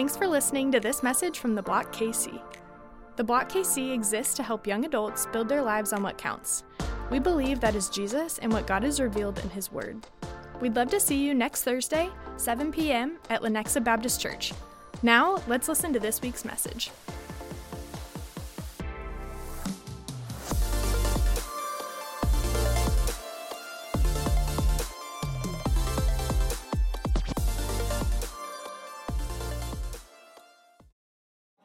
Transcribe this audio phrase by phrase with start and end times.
[0.00, 2.40] Thanks for listening to this message from the Block KC.
[3.16, 6.64] The Block KC exists to help young adults build their lives on what counts.
[7.10, 10.06] We believe that is Jesus and what God has revealed in His Word.
[10.58, 12.08] We'd love to see you next Thursday,
[12.38, 13.18] 7 p.m.
[13.28, 14.54] at Lenexa Baptist Church.
[15.02, 16.90] Now, let's listen to this week's message.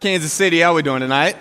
[0.06, 1.36] Kansas City, how we doing tonight?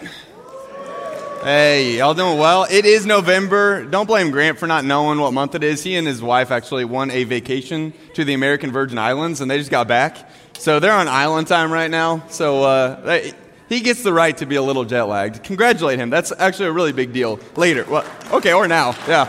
[1.43, 2.67] Hey, y'all doing well?
[2.71, 3.85] It is November.
[3.85, 5.83] Don't blame Grant for not knowing what month it is.
[5.83, 9.59] He and his wife actually won a vacation to the American Virgin Islands, and they
[9.59, 10.31] just got back.
[10.57, 12.27] So they're on island time right now.
[12.31, 13.21] So uh,
[13.69, 15.45] he gets the right to be a little jet lagged.
[15.45, 16.09] Congratulate him.
[16.09, 17.41] That's actually a really big deal.
[17.57, 17.85] Later.
[17.85, 18.97] Well, okay, or now.
[19.07, 19.29] Yeah.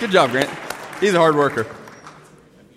[0.00, 0.50] Good job, Grant.
[0.98, 1.68] He's a hard worker.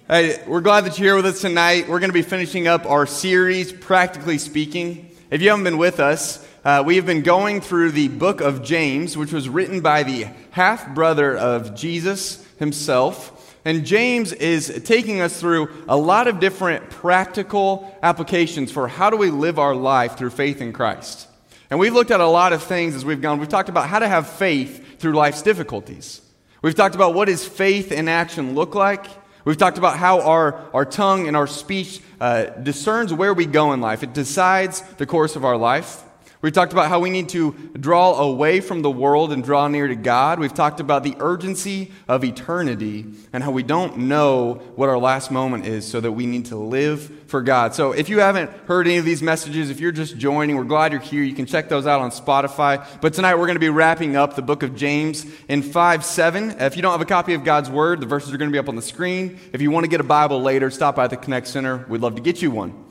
[0.07, 1.89] Hey, we're glad that you're here with us tonight.
[1.89, 5.08] We're going to be finishing up our series, Practically Speaking.
[5.31, 8.63] If you haven't been with us, uh, we have been going through the book of
[8.63, 13.55] James, which was written by the half brother of Jesus himself.
[13.63, 19.17] And James is taking us through a lot of different practical applications for how do
[19.17, 21.27] we live our life through faith in Christ.
[21.69, 23.39] And we've looked at a lot of things as we've gone.
[23.39, 26.21] We've talked about how to have faith through life's difficulties.
[26.63, 29.05] We've talked about what does faith in action look like.
[29.49, 33.73] We've talked about how our, our tongue and our speech uh, discerns where we go
[33.73, 34.03] in life.
[34.03, 36.03] It decides the course of our life.
[36.41, 39.89] We've talked about how we need to draw away from the world and draw near
[39.89, 40.39] to God.
[40.39, 45.31] We've talked about the urgency of eternity and how we don't know what our last
[45.31, 47.75] moment is, so that we need to live for God.
[47.75, 50.93] So if you haven't heard any of these messages, if you're just joining, we're glad
[50.93, 51.23] you're here.
[51.23, 52.87] You can check those out on Spotify.
[53.01, 56.51] But tonight we're going to be wrapping up the book of James in 5 7.
[56.61, 58.59] If you don't have a copy of God's Word, the verses are going to be
[58.59, 59.37] up on the screen.
[59.51, 61.85] If you want to get a Bible later, stop by the Connect Center.
[61.89, 62.85] We'd love to get you one.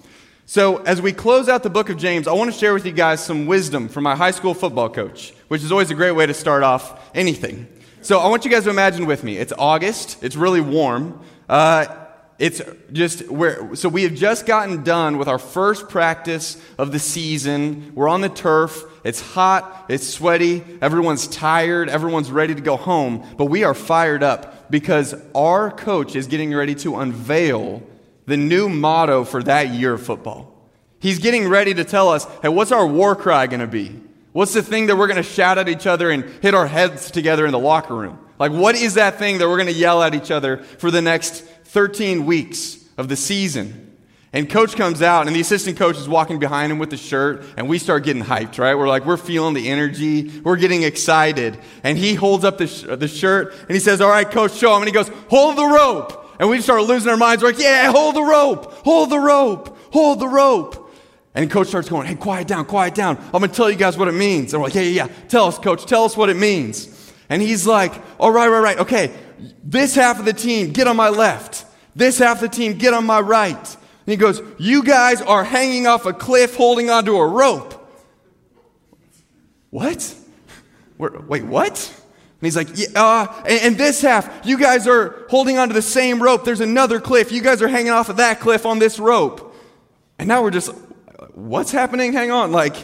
[0.50, 2.92] So, as we close out the book of James, I want to share with you
[2.92, 6.24] guys some wisdom from my high school football coach, which is always a great way
[6.24, 7.68] to start off anything.
[8.00, 9.36] So, I want you guys to imagine with me.
[9.36, 11.20] It's August, it's really warm.
[11.50, 11.84] Uh,
[12.38, 16.98] it's just where, so we have just gotten done with our first practice of the
[16.98, 17.92] season.
[17.94, 18.84] We're on the turf.
[19.04, 24.22] It's hot, it's sweaty, everyone's tired, everyone's ready to go home, but we are fired
[24.22, 27.82] up because our coach is getting ready to unveil
[28.28, 30.54] the new motto for that year of football.
[31.00, 34.00] He's getting ready to tell us, hey, what's our war cry going to be?
[34.32, 37.10] What's the thing that we're going to shout at each other and hit our heads
[37.10, 38.18] together in the locker room?
[38.38, 41.02] Like, what is that thing that we're going to yell at each other for the
[41.02, 43.96] next 13 weeks of the season?
[44.32, 47.44] And coach comes out, and the assistant coach is walking behind him with the shirt,
[47.56, 48.74] and we start getting hyped, right?
[48.74, 51.58] We're like, we're feeling the energy, we're getting excited.
[51.82, 54.74] And he holds up the, sh- the shirt, and he says, All right, coach, show
[54.76, 54.82] him.
[54.82, 56.27] And he goes, Hold the rope.
[56.38, 57.42] And we start losing our minds.
[57.42, 60.92] We're like, yeah, hold the rope, hold the rope, hold the rope.
[61.34, 63.16] And coach starts going, hey, quiet down, quiet down.
[63.16, 64.52] I'm going to tell you guys what it means.
[64.52, 65.12] And we're like, yeah, yeah, yeah.
[65.28, 67.12] Tell us, coach, tell us what it means.
[67.28, 68.78] And he's like, all right, right, right.
[68.78, 69.12] Okay,
[69.62, 71.64] this half of the team, get on my left.
[71.94, 73.56] This half of the team, get on my right.
[73.56, 77.74] And he goes, you guys are hanging off a cliff holding onto a rope.
[79.70, 80.14] What?
[80.98, 81.97] Wait, what?
[82.40, 85.82] And he's like, yeah, uh, and, and, this half, you guys are holding onto the
[85.82, 86.44] same rope.
[86.44, 87.32] There's another cliff.
[87.32, 89.56] You guys are hanging off of that cliff on this rope.
[90.20, 90.70] And now we're just,
[91.34, 92.12] what's happening?
[92.12, 92.52] Hang on.
[92.52, 92.76] Like,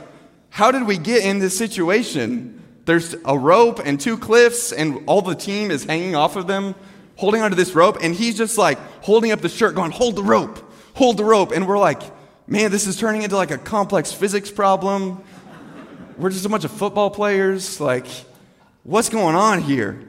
[0.51, 2.63] how did we get in this situation?
[2.85, 6.75] There's a rope and two cliffs, and all the team is hanging off of them,
[7.15, 7.99] holding onto this rope.
[8.03, 10.59] And he's just like holding up the shirt, going, hold the rope,
[10.95, 11.53] hold the rope.
[11.53, 12.03] And we're like,
[12.49, 15.23] man, this is turning into like a complex physics problem.
[16.19, 17.81] We're just a bunch of football players.
[17.81, 18.07] Like,
[18.84, 20.00] What's going on here?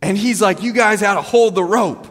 [0.00, 2.06] And he's like, You guys got to hold the rope.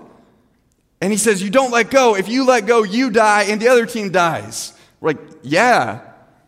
[1.01, 2.15] And he says, You don't let go.
[2.15, 4.73] If you let go, you die and the other team dies.
[4.99, 6.01] We're like, Yeah.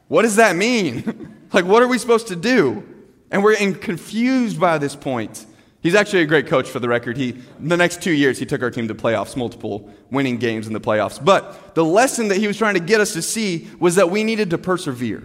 [0.10, 1.36] What does that mean?
[1.54, 2.84] like, what are we supposed to do?
[3.30, 5.46] And we're confused by this point.
[5.82, 7.18] He's actually a great coach for the record.
[7.18, 10.74] He, the next two years, he took our team to playoffs, multiple winning games in
[10.74, 11.24] the playoffs.
[11.24, 14.24] But the lesson that he was trying to get us to see was that we
[14.24, 15.24] needed to persevere.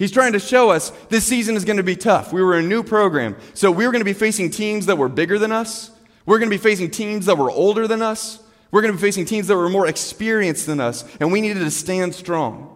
[0.00, 2.32] He's trying to show us this season is going to be tough.
[2.32, 3.36] We were a new program.
[3.52, 5.90] So we were going to be facing teams that were bigger than us.
[6.24, 8.42] We're going to be facing teams that were older than us.
[8.70, 11.04] We're going to be facing teams that were more experienced than us.
[11.20, 12.74] And we needed to stand strong.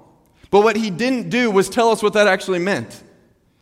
[0.51, 3.03] But what he didn't do was tell us what that actually meant.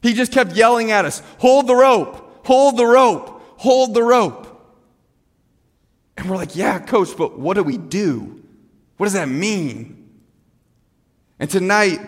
[0.02, 4.48] He just kept yelling at us hold the rope, hold the rope, hold the rope.
[6.16, 8.42] And we're like, yeah, coach, but what do we do?
[8.96, 10.20] What does that mean?
[11.38, 12.00] And tonight,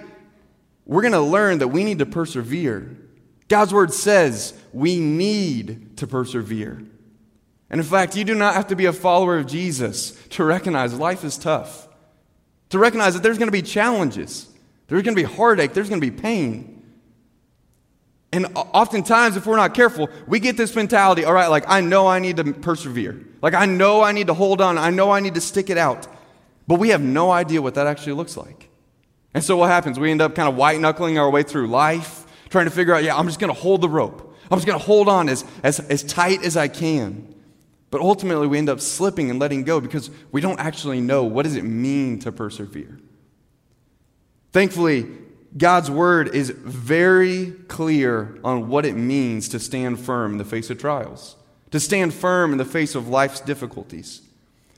[0.87, 2.97] we're going to learn that we need to persevere.
[3.49, 6.83] God's word says we need to persevere.
[7.71, 10.95] And in fact, you do not have to be a follower of Jesus to recognize
[10.95, 11.89] life is tough,
[12.71, 14.49] to recognize that there's going to be challenges.
[14.87, 15.73] There's going to be heartache.
[15.73, 16.83] There's going to be pain.
[18.33, 22.09] And oftentimes, if we're not careful, we get this mentality all right, like, I know
[22.09, 23.25] I need to persevere.
[23.41, 24.77] Like, I know I need to hold on.
[24.77, 26.09] I know I need to stick it out.
[26.67, 28.69] But we have no idea what that actually looks like.
[29.35, 29.99] And so what happens?
[29.99, 33.03] We end up kind of white knuckling our way through life, trying to figure out,
[33.03, 34.37] yeah, I'm just going to hold the rope.
[34.51, 37.35] I'm just going to hold on as, as, as tight as I can.
[37.91, 41.45] But ultimately, we end up slipping and letting go because we don't actually know what
[41.45, 42.99] does it mean to persevere.
[44.53, 45.07] Thankfully,
[45.57, 50.71] God's word is very clear on what it means to stand firm in the face
[50.71, 51.37] of trials,
[51.71, 54.23] to stand firm in the face of life's difficulties.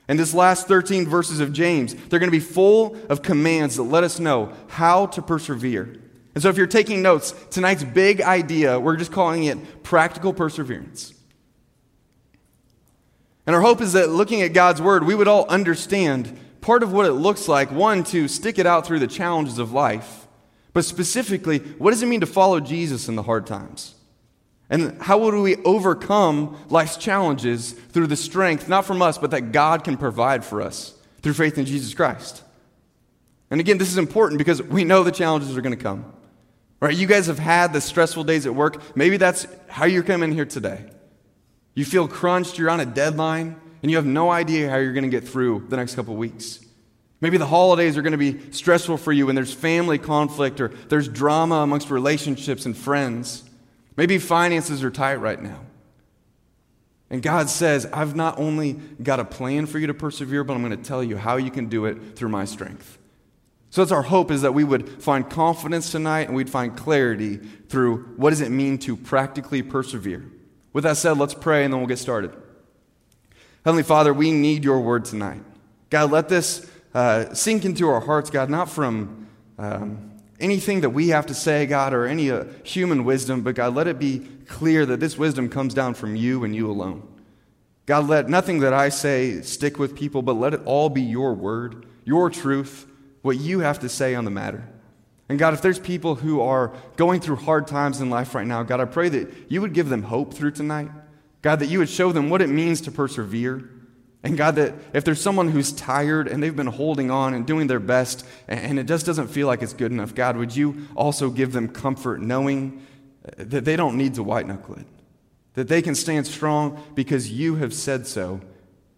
[0.07, 3.83] And this last 13 verses of James, they're going to be full of commands that
[3.83, 5.99] let us know how to persevere.
[6.33, 11.13] And so if you're taking notes, tonight's big idea, we're just calling it practical perseverance.
[13.45, 16.93] And our hope is that looking at God's word, we would all understand part of
[16.93, 20.27] what it looks like, one, to stick it out through the challenges of life
[20.77, 23.95] but specifically, what does it mean to follow Jesus in the hard times?
[24.69, 29.51] And how would we overcome life's challenges through the strength, not from us, but that
[29.51, 32.43] God can provide for us through faith in Jesus Christ?
[33.49, 36.11] And again, this is important because we know the challenges are going to come.
[36.79, 36.95] Right?
[36.95, 38.95] You guys have had the stressful days at work.
[38.95, 40.85] Maybe that's how you're coming here today.
[41.73, 45.03] You feel crunched, you're on a deadline, and you have no idea how you're going
[45.03, 46.59] to get through the next couple weeks.
[47.19, 50.67] Maybe the holidays are going to be stressful for you and there's family conflict or
[50.89, 53.43] there's drama amongst relationships and friends.
[53.97, 55.65] Maybe finances are tight right now.
[57.09, 60.63] And God says, I've not only got a plan for you to persevere, but I'm
[60.63, 62.97] going to tell you how you can do it through my strength.
[63.69, 67.37] So that's our hope is that we would find confidence tonight and we'd find clarity
[67.37, 70.25] through what does it mean to practically persevere.
[70.73, 72.33] With that said, let's pray and then we'll get started.
[73.65, 75.41] Heavenly Father, we need your word tonight.
[75.89, 79.27] God, let this uh, sink into our hearts, God, not from
[79.57, 80.06] um,
[80.39, 83.87] anything that we have to say, God, or any uh, human wisdom, but God, let
[83.87, 87.07] it be clear that this wisdom comes down from you and you alone.
[87.85, 91.33] God, let nothing that I say stick with people, but let it all be your
[91.33, 92.85] word, your truth,
[93.21, 94.67] what you have to say on the matter.
[95.29, 98.63] And God, if there's people who are going through hard times in life right now,
[98.63, 100.89] God, I pray that you would give them hope through tonight.
[101.41, 103.69] God, that you would show them what it means to persevere.
[104.23, 107.67] And God, that if there's someone who's tired and they've been holding on and doing
[107.67, 111.29] their best and it just doesn't feel like it's good enough, God, would you also
[111.29, 112.85] give them comfort knowing
[113.25, 114.85] uh, that they don't need to white knuckle it?
[115.53, 118.41] That they can stand strong because you have said so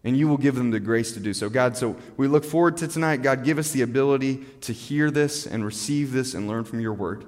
[0.02, 1.50] and you will give them the grace to do so.
[1.50, 3.18] God, so we look forward to tonight.
[3.18, 6.94] God, give us the ability to hear this and receive this and learn from your
[6.94, 7.26] word.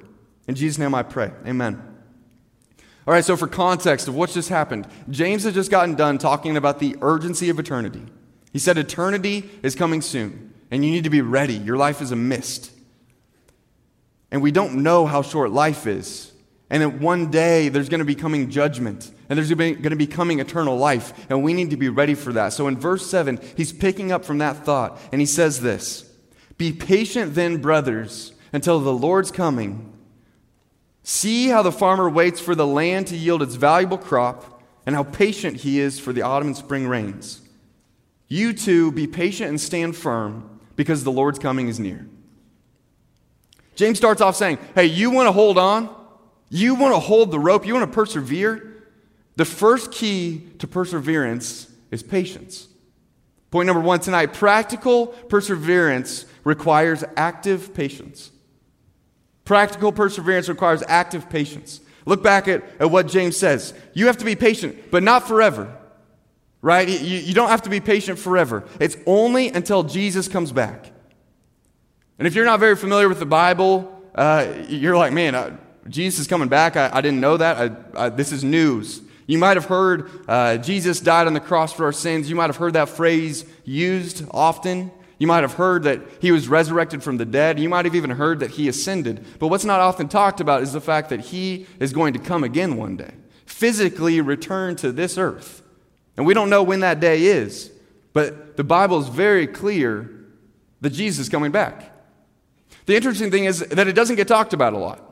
[0.49, 1.31] In Jesus' name I pray.
[1.47, 1.92] Amen.
[3.07, 6.57] All right, so for context of what's just happened, James has just gotten done talking
[6.57, 8.03] about the urgency of eternity.
[8.53, 11.55] He said, Eternity is coming soon, and you need to be ready.
[11.55, 12.71] Your life is a mist.
[14.31, 16.33] And we don't know how short life is.
[16.71, 20.07] And that one day there's going to be coming judgment, and there's going to be
[20.07, 22.53] coming eternal life, and we need to be ready for that.
[22.55, 26.11] So in verse 7, he's picking up from that thought, and he says this
[26.57, 29.92] Be patient then, brothers, until the Lord's coming.
[31.03, 35.05] See how the farmer waits for the land to yield its valuable crop, and how
[35.05, 37.41] patient he is for the autumn and spring rains.
[38.29, 42.09] You too be patient and stand firm, because the Lord's coming is near.
[43.75, 45.95] James starts off saying, Hey, you want to hold on?
[46.49, 47.67] You want to hold the rope?
[47.67, 48.73] You want to persevere?
[49.37, 52.69] The first key to perseverance is patience.
[53.51, 58.32] Point number one tonight practical perseverance requires active patience.
[59.45, 61.81] Practical perseverance requires active patience.
[62.07, 63.75] Look back at, at what James says.
[63.95, 65.77] You have to be patient, but not forever.
[66.61, 66.89] Right?
[66.89, 68.65] You, you don't have to be patient forever.
[68.79, 70.93] It's only until Jesus comes back.
[72.19, 75.57] And if you're not very familiar with the Bible, uh, you're like, man, uh,
[75.89, 76.77] Jesus is coming back.
[76.77, 77.73] I, I didn't know that.
[77.97, 79.03] I, this is news.
[79.27, 82.29] You might have heard uh, Jesus died on the cross for our sins.
[82.29, 84.93] You might have heard that phrase used often.
[85.23, 87.61] You might have heard that he was resurrected from the dead.
[87.61, 89.25] You might have even heard that he ascended.
[89.39, 92.43] But what's not often talked about is the fact that he is going to come
[92.43, 93.13] again one day,
[93.47, 95.63] physically return to this earth.
[96.17, 97.71] And we don't know when that day is,
[98.13, 100.11] but the Bible is very clear
[100.81, 101.93] that Jesus is coming back.
[102.87, 105.09] The interesting thing is that it doesn't get talked about a lot.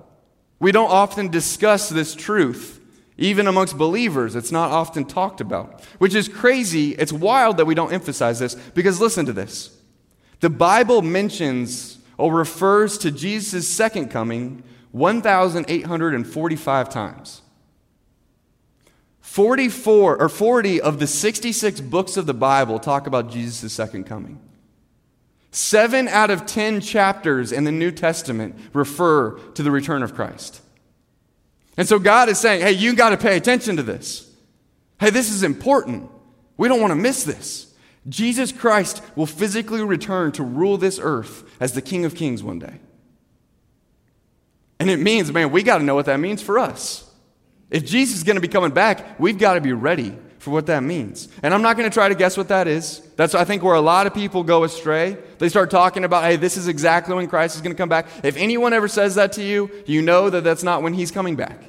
[0.58, 2.80] We don't often discuss this truth.
[3.16, 6.96] Even amongst believers, it's not often talked about, which is crazy.
[6.96, 9.76] It's wild that we don't emphasize this because listen to this.
[10.40, 17.42] The Bible mentions or refers to Jesus' second coming 1,845 times.
[19.20, 24.40] 44 or 40 of the 66 books of the Bible talk about Jesus' second coming.
[25.52, 30.60] Seven out of ten chapters in the New Testament refer to the return of Christ.
[31.76, 34.30] And so God is saying, hey, you got to pay attention to this.
[34.98, 36.10] Hey, this is important.
[36.56, 37.69] We don't want to miss this.
[38.08, 42.58] Jesus Christ will physically return to rule this earth as the King of Kings one
[42.58, 42.80] day.
[44.78, 47.08] And it means, man, we got to know what that means for us.
[47.70, 50.66] If Jesus is going to be coming back, we've got to be ready for what
[50.66, 51.28] that means.
[51.42, 53.00] And I'm not going to try to guess what that is.
[53.16, 55.18] That's, I think, where a lot of people go astray.
[55.38, 58.06] They start talking about, hey, this is exactly when Christ is going to come back.
[58.24, 61.36] If anyone ever says that to you, you know that that's not when he's coming
[61.36, 61.62] back.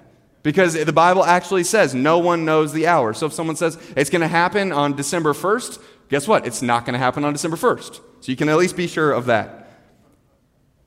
[0.44, 3.14] Because the Bible actually says no one knows the hour.
[3.14, 5.80] So if someone says it's going to happen on December 1st,
[6.12, 6.46] guess what?
[6.46, 7.96] It's not going to happen on December 1st.
[7.96, 9.70] So you can at least be sure of that.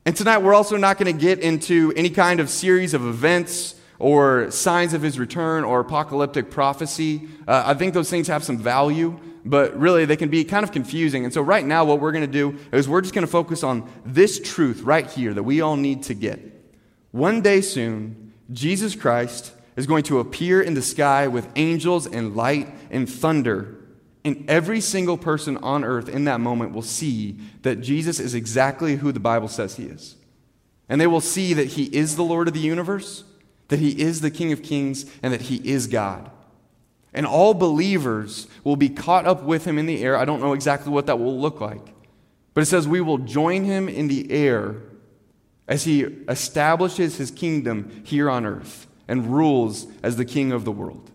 [0.05, 3.73] And tonight, we're also not going to get into any kind of series of events
[3.97, 7.27] or signs of his return or apocalyptic prophecy.
[7.47, 10.71] Uh, I think those things have some value, but really they can be kind of
[10.71, 11.23] confusing.
[11.23, 13.63] And so, right now, what we're going to do is we're just going to focus
[13.63, 16.39] on this truth right here that we all need to get.
[17.11, 22.35] One day soon, Jesus Christ is going to appear in the sky with angels and
[22.35, 23.74] light and thunder
[24.25, 28.95] and every single person on earth in that moment will see that Jesus is exactly
[28.95, 30.15] who the Bible says he is.
[30.89, 33.23] And they will see that he is the Lord of the universe,
[33.67, 36.31] that he is the King of kings, and that he is God.
[37.13, 40.17] And all believers will be caught up with him in the air.
[40.17, 41.93] I don't know exactly what that will look like.
[42.55, 44.77] But it says we will join him in the air
[45.67, 50.71] as he establishes his kingdom here on earth and rules as the king of the
[50.71, 51.11] world.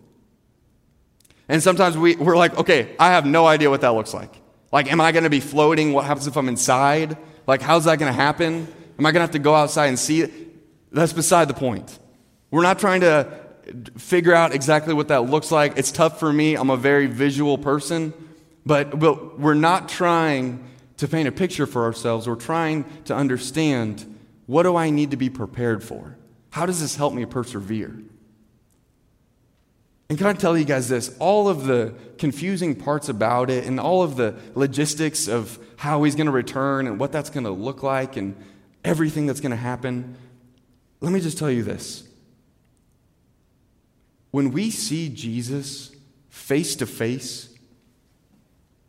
[1.51, 4.33] And sometimes we, we're like, okay, I have no idea what that looks like.
[4.71, 5.91] Like, am I going to be floating?
[5.91, 7.17] What happens if I'm inside?
[7.45, 8.69] Like, how's that going to happen?
[8.97, 10.31] Am I going to have to go outside and see it?
[10.93, 11.99] That's beside the point.
[12.51, 13.27] We're not trying to
[13.97, 15.77] figure out exactly what that looks like.
[15.77, 16.55] It's tough for me.
[16.55, 18.13] I'm a very visual person.
[18.65, 20.65] But, but we're not trying
[20.97, 22.29] to paint a picture for ourselves.
[22.29, 26.15] We're trying to understand what do I need to be prepared for?
[26.51, 27.93] How does this help me persevere?
[30.11, 31.15] And can I tell you guys this?
[31.19, 36.15] All of the confusing parts about it and all of the logistics of how he's
[36.15, 38.35] going to return and what that's going to look like and
[38.83, 40.17] everything that's going to happen,
[40.99, 42.03] let me just tell you this.
[44.31, 45.95] When we see Jesus
[46.27, 47.57] face to face,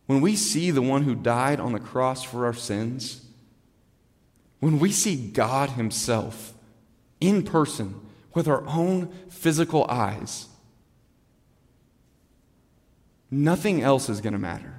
[0.06, 3.24] when we see the one who died on the cross for our sins,
[4.58, 6.52] when we see God Himself
[7.20, 8.00] in person
[8.34, 10.48] with our own physical eyes,
[13.32, 14.74] nothing else is going to matter.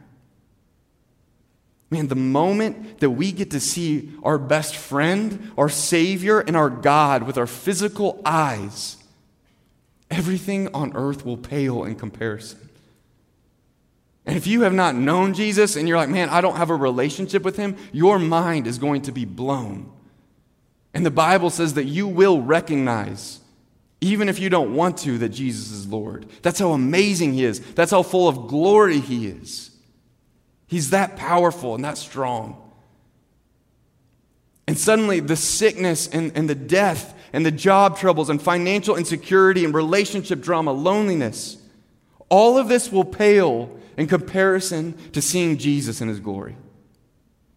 [1.90, 6.70] Man, the moment that we get to see our best friend, our Savior, and our
[6.70, 8.98] God with our physical eyes,
[10.10, 12.70] everything on earth will pale in comparison.
[14.26, 16.76] And if you have not known Jesus and you're like, man, I don't have a
[16.76, 19.92] relationship with him, your mind is going to be blown.
[20.94, 23.40] And the Bible says that you will recognize
[24.04, 26.26] even if you don't want to, that Jesus is Lord.
[26.42, 27.60] That's how amazing He is.
[27.74, 29.72] That's how full of glory He is.
[30.68, 32.60] He's that powerful and that strong.
[34.68, 39.64] And suddenly, the sickness and, and the death and the job troubles and financial insecurity
[39.64, 41.58] and relationship drama, loneliness,
[42.30, 46.58] all of this will pale in comparison to seeing Jesus in His glory.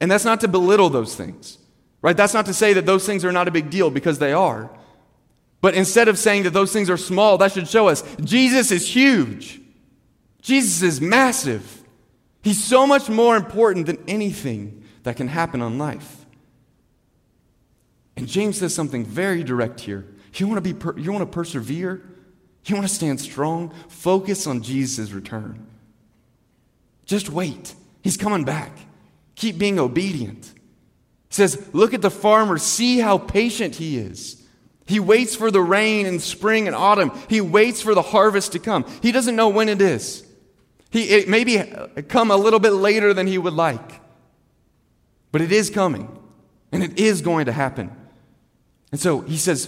[0.00, 1.58] And that's not to belittle those things,
[2.02, 2.16] right?
[2.16, 4.70] That's not to say that those things are not a big deal because they are.
[5.60, 8.94] But instead of saying that those things are small, that should show us Jesus is
[8.94, 9.60] huge.
[10.42, 11.82] Jesus is massive.
[12.42, 16.26] He's so much more important than anything that can happen on life.
[18.16, 20.06] And James says something very direct here.
[20.34, 22.02] You want to be per- you want to persevere?
[22.64, 23.72] You want to stand strong?
[23.88, 25.66] Focus on Jesus' return.
[27.04, 27.74] Just wait.
[28.02, 28.72] He's coming back.
[29.36, 30.46] Keep being obedient.
[31.28, 34.42] He says, Look at the farmer, see how patient he is.
[34.86, 37.10] He waits for the rain in spring and autumn.
[37.28, 38.84] He waits for the harvest to come.
[39.02, 40.24] He doesn't know when it is.
[40.90, 44.00] He, it maybe uh, come a little bit later than he would like.
[45.32, 46.08] But it is coming.
[46.72, 47.90] And it is going to happen.
[48.92, 49.66] And so he says,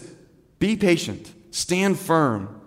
[0.58, 2.60] be patient, stand firm.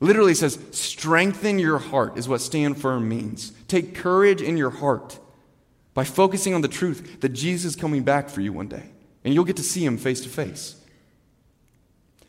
[0.00, 3.52] Literally says, strengthen your heart, is what stand firm means.
[3.66, 5.18] Take courage in your heart
[5.92, 8.90] by focusing on the truth that Jesus is coming back for you one day.
[9.24, 10.76] And you'll get to see him face to face.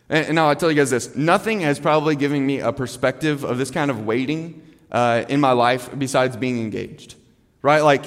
[0.09, 3.57] And, now I'll tell you guys this nothing has probably given me a perspective of
[3.57, 4.61] this kind of waiting
[4.91, 7.15] uh, in my life besides being engaged.
[7.61, 7.81] Right?
[7.81, 8.05] Like,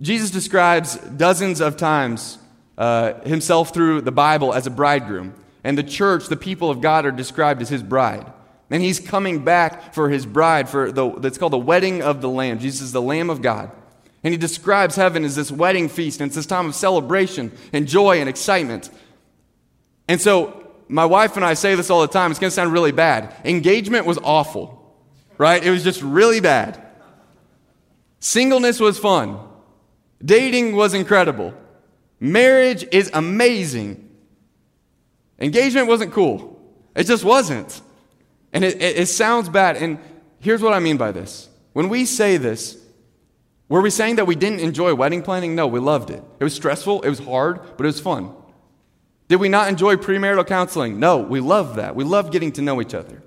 [0.00, 2.38] Jesus describes dozens of times
[2.78, 5.34] uh, himself through the Bible as a bridegroom.
[5.64, 8.30] And the church, the people of God, are described as his bride.
[8.70, 12.28] And he's coming back for his bride, for the, that's called the wedding of the
[12.28, 12.58] Lamb.
[12.58, 13.70] Jesus is the Lamb of God.
[14.22, 17.86] And he describes heaven as this wedding feast, and it's this time of celebration and
[17.86, 18.90] joy and excitement.
[20.08, 22.30] And so, my wife and I say this all the time.
[22.30, 23.34] It's going to sound really bad.
[23.44, 24.96] Engagement was awful,
[25.38, 25.62] right?
[25.62, 26.80] It was just really bad.
[28.20, 29.38] Singleness was fun.
[30.24, 31.54] Dating was incredible.
[32.18, 34.08] Marriage is amazing.
[35.38, 36.58] Engagement wasn't cool.
[36.94, 37.80] It just wasn't.
[38.52, 39.76] And it, it, it, sounds bad.
[39.76, 39.98] And
[40.40, 41.48] here's what I mean by this.
[41.74, 42.78] When we say this,
[43.68, 45.54] were we saying that we didn't enjoy wedding planning?
[45.54, 46.22] No, we loved it.
[46.40, 48.32] It was stressful, it was hard, but it was fun.
[49.28, 51.00] Did we not enjoy premarital counseling?
[51.00, 51.96] No, we loved that.
[51.96, 53.22] We loved getting to know each other.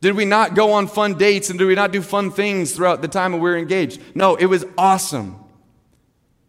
[0.00, 3.02] Did we not go on fun dates and did we not do fun things throughout
[3.02, 4.00] the time we were engaged?
[4.14, 5.36] No, it was awesome.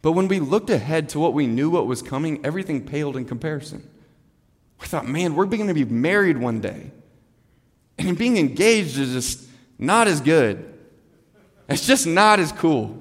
[0.02, 3.26] But when we looked ahead to what we knew what was coming, everything paled in
[3.26, 3.88] comparison.
[4.80, 6.92] We thought, man, we're going to be married one day.
[7.98, 10.74] And being engaged is just not as good.
[11.68, 12.98] It's just not as cool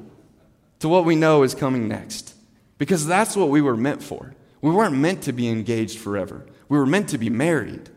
[0.81, 2.35] to what we know is coming next.
[2.79, 4.35] Because that's what we were meant for.
[4.61, 7.91] We weren't meant to be engaged forever, we were meant to be married.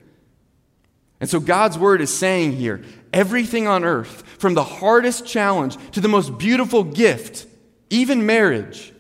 [1.20, 2.82] And so God's word is saying here
[3.14, 7.46] everything on earth, from the hardest challenge to the most beautiful gift,
[7.92, 8.92] even marriage,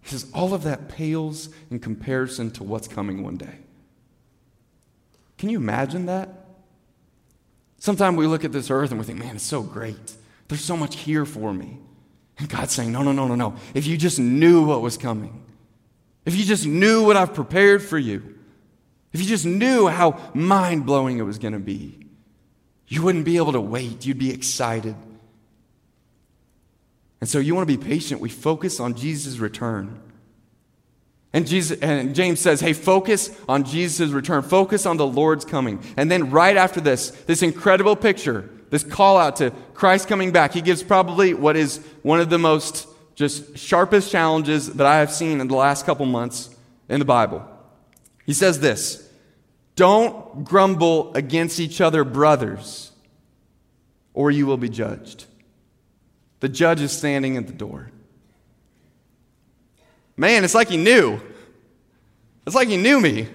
[0.00, 3.58] he says all of that pales in comparison to what's coming one day.
[5.36, 6.46] Can you imagine that?
[7.78, 10.14] Sometimes we look at this earth and we think, man, it's so great.
[10.48, 11.78] There's so much here for me.
[12.38, 13.54] And God's saying, no, no, no, no, no.
[13.74, 15.44] If you just knew what was coming,
[16.28, 18.38] if you just knew what I've prepared for you,
[19.14, 22.06] if you just knew how mind blowing it was going to be,
[22.86, 24.04] you wouldn't be able to wait.
[24.04, 24.94] You'd be excited.
[27.22, 28.20] And so you want to be patient.
[28.20, 30.02] We focus on Jesus' return.
[31.32, 34.42] And, Jesus, and James says, hey, focus on Jesus' return.
[34.42, 35.82] Focus on the Lord's coming.
[35.96, 40.52] And then right after this, this incredible picture, this call out to Christ coming back,
[40.52, 42.86] he gives probably what is one of the most
[43.18, 46.54] just sharpest challenges that I have seen in the last couple months
[46.88, 47.44] in the Bible.
[48.24, 49.10] He says this
[49.74, 52.92] Don't grumble against each other, brothers,
[54.14, 55.24] or you will be judged.
[56.38, 57.90] The judge is standing at the door.
[60.16, 61.20] Man, it's like he knew.
[62.46, 63.26] It's like he knew me.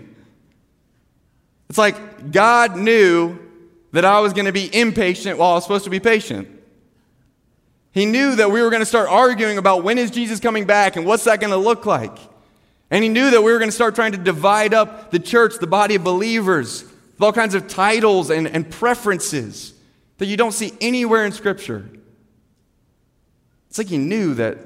[1.67, 3.37] It's like God knew
[3.91, 6.47] that I was going to be impatient while I was supposed to be patient.
[7.93, 10.95] He knew that we were going to start arguing about when is Jesus coming back
[10.95, 12.17] and what's that going to look like.
[12.89, 15.59] And he knew that we were going to start trying to divide up the church,
[15.59, 19.73] the body of believers, with all kinds of titles and, and preferences
[20.17, 21.87] that you don't see anywhere in Scripture.
[23.69, 24.57] It's like he knew that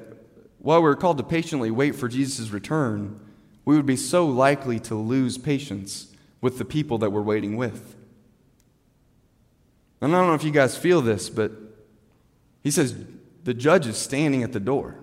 [0.59, 3.19] while we are called to patiently wait for Jesus' return,
[3.65, 7.95] we would be so likely to lose patience with the people that we're waiting with.
[9.99, 11.51] And I don't know if you guys feel this, but
[12.63, 12.95] he says
[13.47, 14.95] the judge is standing at the door.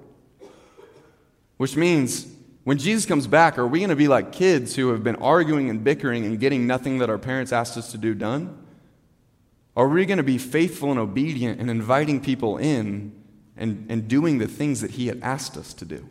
[1.57, 2.27] Which means
[2.65, 5.71] when Jesus comes back, are we going to be like kids who have been arguing
[5.71, 8.63] and bickering and getting nothing that our parents asked us to do done?
[9.75, 13.19] Are we going to be faithful and obedient and inviting people in
[13.57, 16.07] and, and doing the things that He had asked us to do?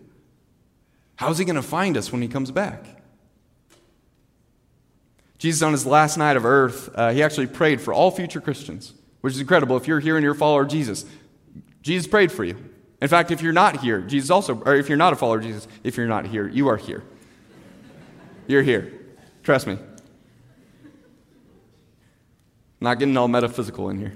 [1.17, 2.83] How's He going to find us when He comes back?
[5.37, 8.93] Jesus, on His last night of earth, uh, He actually prayed for all future Christians,
[9.21, 9.77] which is incredible.
[9.77, 11.05] If you're here and you're a follower of Jesus,
[11.83, 12.57] Jesus prayed for you.
[13.01, 15.43] In fact, if you're not here, Jesus also, or if you're not a follower of
[15.43, 17.03] Jesus, if you're not here, you are here.
[18.47, 18.93] You're here.
[19.43, 19.77] Trust me.
[22.79, 24.13] Not getting all metaphysical in here.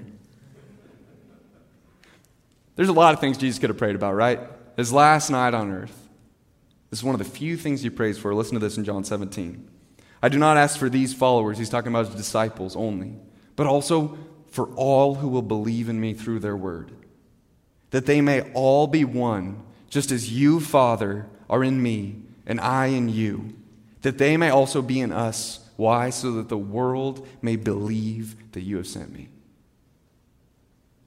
[2.76, 4.40] There's a lot of things Jesus could have prayed about, right?
[4.76, 6.08] His last night on earth.
[6.90, 8.34] This is one of the few things he prays for.
[8.34, 9.68] Listen to this in John 17.
[10.22, 13.14] I do not ask for these followers, he's talking about his disciples only,
[13.56, 14.18] but also
[14.50, 16.92] for all who will believe in me through their word,
[17.90, 22.86] that they may all be one, just as you, Father, are in me, and I
[22.86, 23.54] in you,
[24.02, 25.60] that they may also be in us.
[25.76, 26.10] Why?
[26.10, 29.28] So that the world may believe that you have sent me.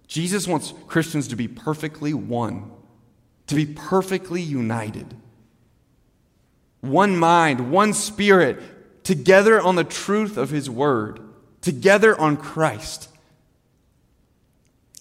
[0.08, 2.72] Jesus wants Christians to be perfectly one,
[3.48, 5.16] to be perfectly united.
[6.82, 11.20] One mind, one spirit, together on the truth of his word,
[11.62, 13.08] together on Christ.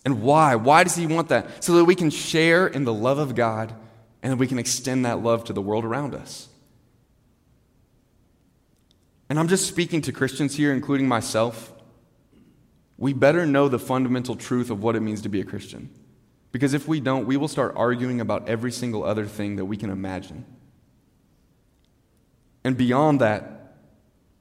[0.05, 0.55] And why?
[0.55, 1.63] Why does he want that?
[1.63, 3.75] So that we can share in the love of God
[4.23, 6.49] and that we can extend that love to the world around us.
[9.29, 11.73] And I'm just speaking to Christians here, including myself
[13.01, 15.89] we better know the fundamental truth of what it means to be a Christian.
[16.53, 19.79] Because if we don't, we will start arguing about every single other thing that we
[19.79, 20.45] can imagine.
[22.63, 23.79] And beyond that,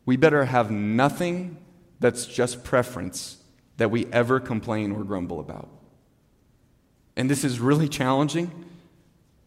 [0.05, 1.57] we better have nothing
[2.01, 3.38] that's just preference
[3.79, 5.67] that we ever complain or grumble about.
[7.15, 8.51] And this is really challenging,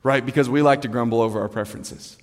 [0.02, 0.24] right?
[0.24, 2.18] Because we like to grumble over our preferences.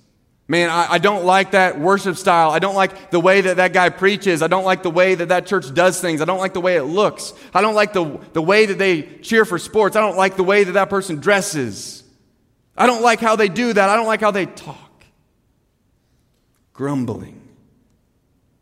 [0.46, 2.50] Man, I, I, don't like that worship style.
[2.50, 4.42] I don't like the way that that guy preaches.
[4.42, 6.20] I don't like the way that that church does things.
[6.20, 7.32] I don't like the way it looks.
[7.54, 9.94] I don't like the, the way that they cheer for sports.
[9.94, 12.02] I don't like the way that that person dresses.
[12.76, 13.88] I don't like how they do that.
[13.88, 15.04] I don't like how they talk.
[16.72, 17.40] Grumbling,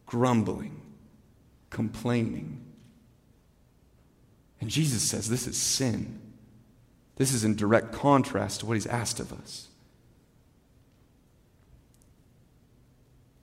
[0.05, 0.83] grumbling,
[1.71, 2.58] complaining.
[4.61, 6.21] And Jesus says this is sin.
[7.17, 9.69] This is in direct contrast to what he's asked of us.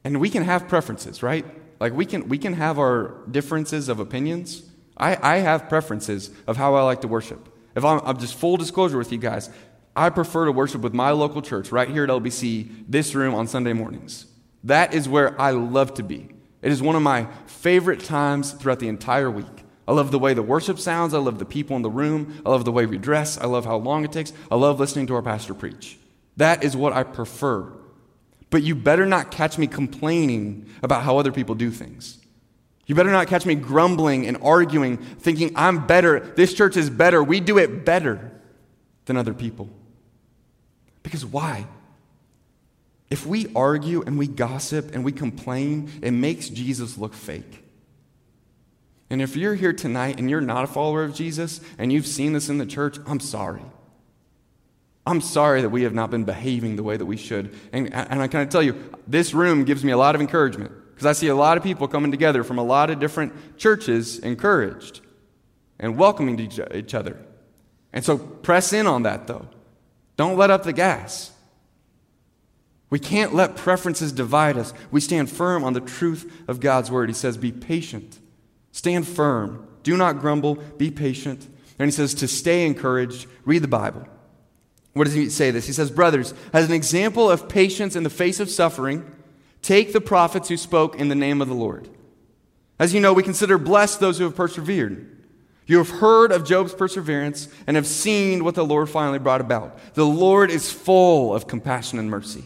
[0.03, 1.45] And we can have preferences, right?
[1.79, 4.63] Like we can, we can have our differences of opinions.
[4.95, 7.49] I, I have preferences of how I like to worship.
[7.75, 9.49] If I'm, I'm just full disclosure with you guys,
[9.95, 13.47] I prefer to worship with my local church right here at LBC, this room on
[13.47, 14.27] Sunday mornings.
[14.63, 16.29] That is where I love to be.
[16.61, 19.64] It is one of my favorite times throughout the entire week.
[19.87, 21.13] I love the way the worship sounds.
[21.13, 22.41] I love the people in the room.
[22.45, 23.37] I love the way we dress.
[23.37, 24.33] I love how long it takes.
[24.49, 25.97] I love listening to our pastor preach.
[26.37, 27.71] That is what I prefer
[28.55, 32.19] but you better not catch me complaining about how other people do things.
[32.85, 37.21] You better not catch me grumbling and arguing, thinking I'm better, this church is better,
[37.21, 38.31] we do it better
[39.07, 39.69] than other people.
[41.03, 41.67] Because why?
[43.09, 47.61] If we argue and we gossip and we complain, it makes Jesus look fake.
[49.09, 52.33] And if you're here tonight and you're not a follower of Jesus and you've seen
[52.33, 53.61] this in the church, I'm sorry.
[55.05, 57.53] I'm sorry that we have not been behaving the way that we should.
[57.71, 58.75] And, and I kind of tell you,
[59.07, 61.87] this room gives me a lot of encouragement because I see a lot of people
[61.87, 65.01] coming together from a lot of different churches encouraged
[65.79, 67.19] and welcoming to each other.
[67.93, 69.47] And so press in on that, though.
[70.17, 71.31] Don't let up the gas.
[72.89, 74.73] We can't let preferences divide us.
[74.89, 77.09] We stand firm on the truth of God's word.
[77.09, 78.19] He says, Be patient,
[78.75, 81.47] stand firm, do not grumble, be patient.
[81.79, 84.05] And he says to stay encouraged, read the Bible.
[84.91, 85.65] What does he say this?
[85.65, 89.09] He says, Brothers, as an example of patience in the face of suffering,
[89.61, 91.87] take the prophets who spoke in the name of the Lord.
[92.77, 95.23] As you know, we consider blessed those who have persevered.
[95.67, 99.95] You have heard of Job's perseverance and have seen what the Lord finally brought about.
[99.95, 102.43] The Lord is full of compassion and mercy.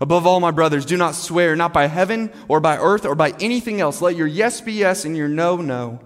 [0.00, 3.30] Above all, my brothers, do not swear, not by heaven or by earth or by
[3.40, 4.02] anything else.
[4.02, 6.00] Let your yes be yes and your no, no,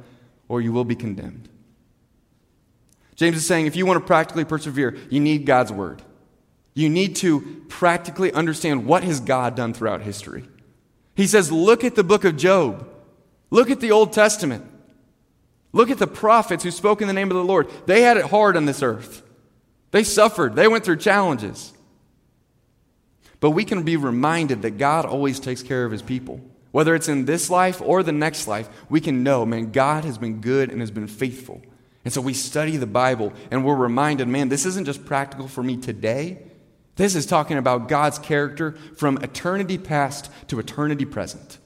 [0.48, 1.48] or you will be condemned.
[3.16, 6.02] James is saying if you want to practically persevere, you need God's word.
[6.72, 10.44] You need to practically understand what has God done throughout history.
[11.16, 12.88] He says, look at the book of Job.
[13.50, 14.64] Look at the Old Testament.
[15.72, 17.68] Look at the prophets who spoke in the name of the Lord.
[17.86, 19.22] They had it hard on this earth.
[19.90, 20.54] They suffered.
[20.54, 21.72] They went through challenges.
[23.40, 26.40] But we can be reminded that God always takes care of his people.
[26.72, 30.18] Whether it's in this life or the next life, we can know, man, God has
[30.18, 31.62] been good and has been faithful.
[32.04, 35.62] And so we study the Bible and we're reminded man, this isn't just practical for
[35.62, 36.38] me today.
[36.96, 41.58] This is talking about God's character from eternity past to eternity present.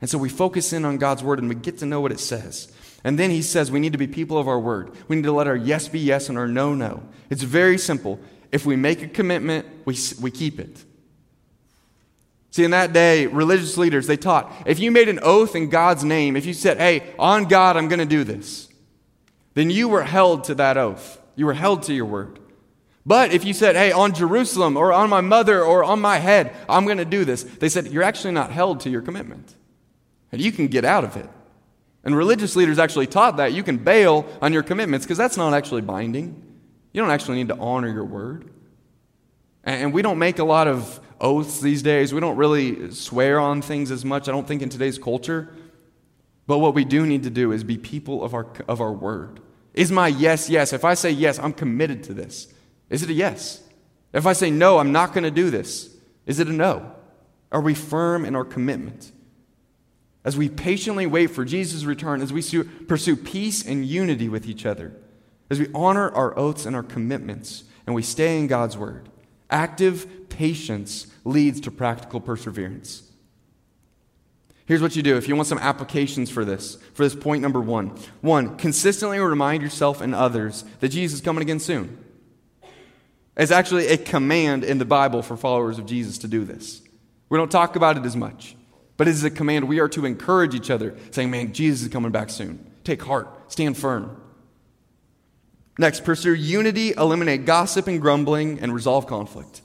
[0.00, 2.20] And so we focus in on God's word and we get to know what it
[2.20, 2.72] says.
[3.04, 4.92] And then he says we need to be people of our word.
[5.08, 7.02] We need to let our yes be yes and our no, no.
[7.28, 8.18] It's very simple.
[8.52, 10.84] If we make a commitment, we, we keep it.
[12.50, 16.02] See, in that day, religious leaders, they taught if you made an oath in God's
[16.02, 18.68] name, if you said, hey, on God, I'm going to do this,
[19.54, 21.20] then you were held to that oath.
[21.36, 22.38] You were held to your word.
[23.06, 26.54] But if you said, hey, on Jerusalem or on my mother or on my head,
[26.68, 29.54] I'm going to do this, they said, you're actually not held to your commitment.
[30.32, 31.28] And you can get out of it.
[32.04, 35.54] And religious leaders actually taught that you can bail on your commitments because that's not
[35.54, 36.49] actually binding.
[36.92, 38.50] You don't actually need to honor your word.
[39.64, 42.14] And we don't make a lot of oaths these days.
[42.14, 45.48] We don't really swear on things as much, I don't think, in today's culture.
[46.46, 49.40] But what we do need to do is be people of our, of our word.
[49.74, 50.72] Is my yes, yes?
[50.72, 52.52] If I say yes, I'm committed to this.
[52.88, 53.62] Is it a yes?
[54.12, 55.94] If I say no, I'm not going to do this,
[56.26, 56.92] is it a no?
[57.52, 59.12] Are we firm in our commitment?
[60.24, 62.42] As we patiently wait for Jesus' return, as we
[62.88, 64.92] pursue peace and unity with each other,
[65.50, 69.08] as we honor our oaths and our commitments, and we stay in God's word,
[69.50, 73.02] active patience leads to practical perseverance.
[74.66, 77.60] Here's what you do if you want some applications for this, for this point number
[77.60, 77.88] one.
[78.20, 81.98] One, consistently remind yourself and others that Jesus is coming again soon.
[83.36, 86.82] It's actually a command in the Bible for followers of Jesus to do this.
[87.28, 88.54] We don't talk about it as much,
[88.96, 89.66] but it is a command.
[89.66, 92.70] We are to encourage each other, saying, Man, Jesus is coming back soon.
[92.84, 94.19] Take heart, stand firm.
[95.80, 99.62] Next, pursue unity, eliminate gossip and grumbling, and resolve conflict.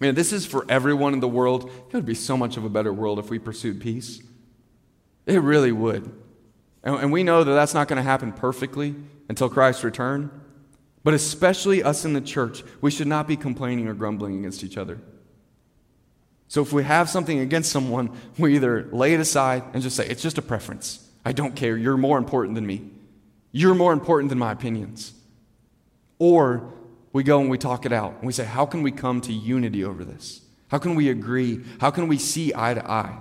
[0.00, 1.68] I mean, this is for everyone in the world.
[1.88, 4.22] It would be so much of a better world if we pursued peace.
[5.26, 6.12] It really would.
[6.84, 8.94] And, and we know that that's not going to happen perfectly
[9.28, 10.30] until Christ's return.
[11.02, 14.76] But especially us in the church, we should not be complaining or grumbling against each
[14.78, 15.00] other.
[16.46, 20.06] So if we have something against someone, we either lay it aside and just say,
[20.06, 21.04] it's just a preference.
[21.24, 21.76] I don't care.
[21.76, 22.92] You're more important than me.
[23.56, 25.12] You're more important than my opinions.
[26.18, 26.74] Or
[27.12, 29.32] we go and we talk it out and we say, how can we come to
[29.32, 30.40] unity over this?
[30.66, 31.60] How can we agree?
[31.78, 33.16] How can we see eye to eye?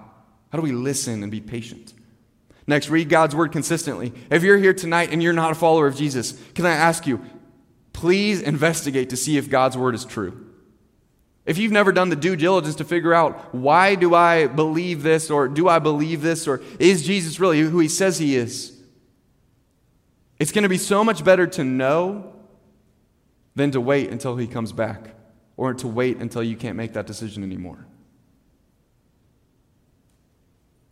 [0.51, 1.93] How do we listen and be patient?
[2.65, 4.11] Next, read God's word consistently.
[4.31, 7.23] If you're here tonight and you're not a follower of Jesus, can I ask you,
[7.91, 10.47] please investigate to see if God's word is true.
[11.45, 15.29] If you've never done the due diligence to figure out why do I believe this
[15.29, 18.72] or do I believe this or is Jesus really who he says he is,
[20.39, 22.33] it's going to be so much better to know
[23.55, 25.15] than to wait until he comes back
[25.57, 27.85] or to wait until you can't make that decision anymore.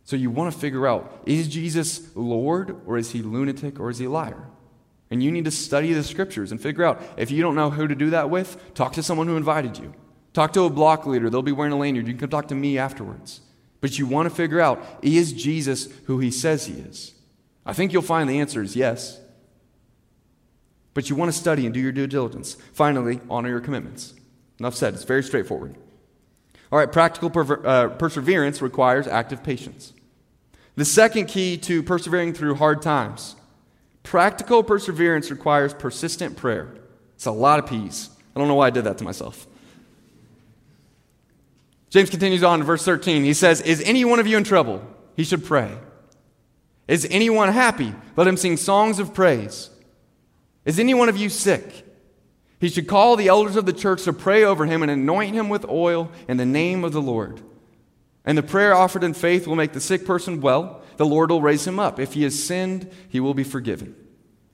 [0.04, 3.98] So you want to figure out is Jesus Lord or is he lunatic or is
[3.98, 4.46] he liar?
[5.10, 7.86] And you need to study the scriptures and figure out if you don't know who
[7.86, 9.94] to do that with, talk to someone who invited you.
[10.32, 11.28] Talk to a block leader.
[11.28, 12.06] They'll be wearing a lanyard.
[12.06, 13.40] You can come talk to me afterwards.
[13.80, 17.14] But you want to figure out is Jesus who he says he is?
[17.64, 19.20] I think you'll find the answer is yes.
[20.94, 22.54] But you want to study and do your due diligence.
[22.72, 24.14] Finally, honor your commitments.
[24.58, 24.94] Enough said.
[24.94, 25.76] It's very straightforward.
[26.70, 29.92] All right, practical perver- uh, perseverance requires active patience.
[30.76, 33.36] The second key to persevering through hard times
[34.02, 36.74] practical perseverance requires persistent prayer.
[37.14, 38.10] It's a lot of P's.
[38.34, 39.46] I don't know why I did that to myself.
[41.90, 43.22] James continues on in verse 13.
[43.22, 44.82] He says, Is any one of you in trouble?
[45.14, 45.76] He should pray.
[46.88, 47.94] Is anyone happy?
[48.16, 49.68] Let him sing songs of praise.
[50.64, 51.86] Is any one of you sick?
[52.60, 55.48] He should call the elders of the church to pray over him and anoint him
[55.48, 57.40] with oil in the name of the Lord.
[58.24, 60.80] And the prayer offered in faith will make the sick person well.
[60.96, 61.98] The Lord will raise him up.
[61.98, 63.96] If he has sinned, he will be forgiven.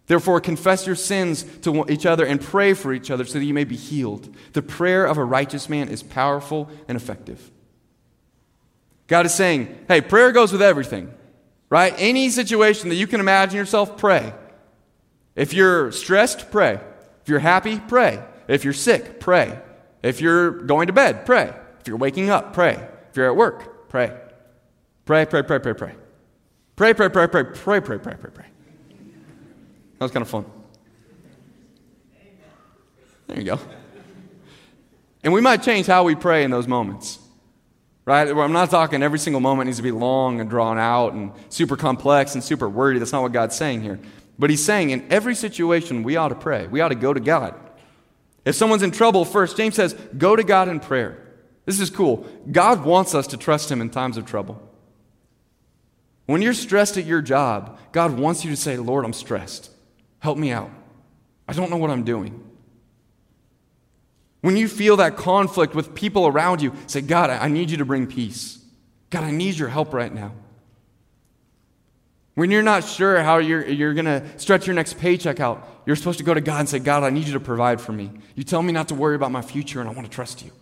[0.07, 3.53] Therefore, confess your sins to each other and pray for each other so that you
[3.53, 4.35] may be healed.
[4.55, 7.51] The prayer of a righteous man is powerful and effective.
[9.07, 11.13] God is saying, hey, prayer goes with everything,
[11.69, 11.95] right?
[11.99, 14.33] Any situation that you can imagine yourself, pray.
[15.39, 16.81] If you're stressed, pray.
[17.23, 18.25] If you're happy, pray.
[18.49, 19.61] If you're sick, pray.
[20.03, 21.55] If you're going to bed, pray.
[21.81, 22.75] If you're waking up, pray.
[23.11, 24.19] If you're at work, pray.
[25.05, 25.95] Pray, pray, pray, pray, pray.
[26.75, 28.47] Pray, pray, pray, pray, pray, pray, pray, pray, pray.
[29.99, 30.45] That was kind of fun.
[33.29, 33.61] There you go.
[35.23, 37.21] And we might change how we pray in those moments.
[38.05, 38.35] Right?
[38.35, 41.31] Where I'm not talking every single moment needs to be long and drawn out and
[41.49, 42.99] super complex and super wordy.
[42.99, 44.01] That's not what God's saying here.
[44.39, 46.67] But He's saying in every situation, we ought to pray.
[46.67, 47.55] We ought to go to God.
[48.45, 51.23] If someone's in trouble, first, James says, go to God in prayer.
[51.65, 52.27] This is cool.
[52.51, 54.63] God wants us to trust Him in times of trouble.
[56.27, 59.71] When you're stressed at your job, God wants you to say, Lord, I'm stressed.
[60.21, 60.71] Help me out.
[61.47, 62.45] I don't know what I'm doing.
[64.41, 67.85] When you feel that conflict with people around you, say, God, I need you to
[67.85, 68.59] bring peace.
[69.11, 70.33] God, I need your help right now.
[72.39, 75.97] When you're not sure how you're, you're going to stretch your next paycheck out, you're
[75.97, 78.13] supposed to go to God and say, God, I need you to provide for me.
[78.37, 80.53] You tell me not to worry about my future, and I want to trust you.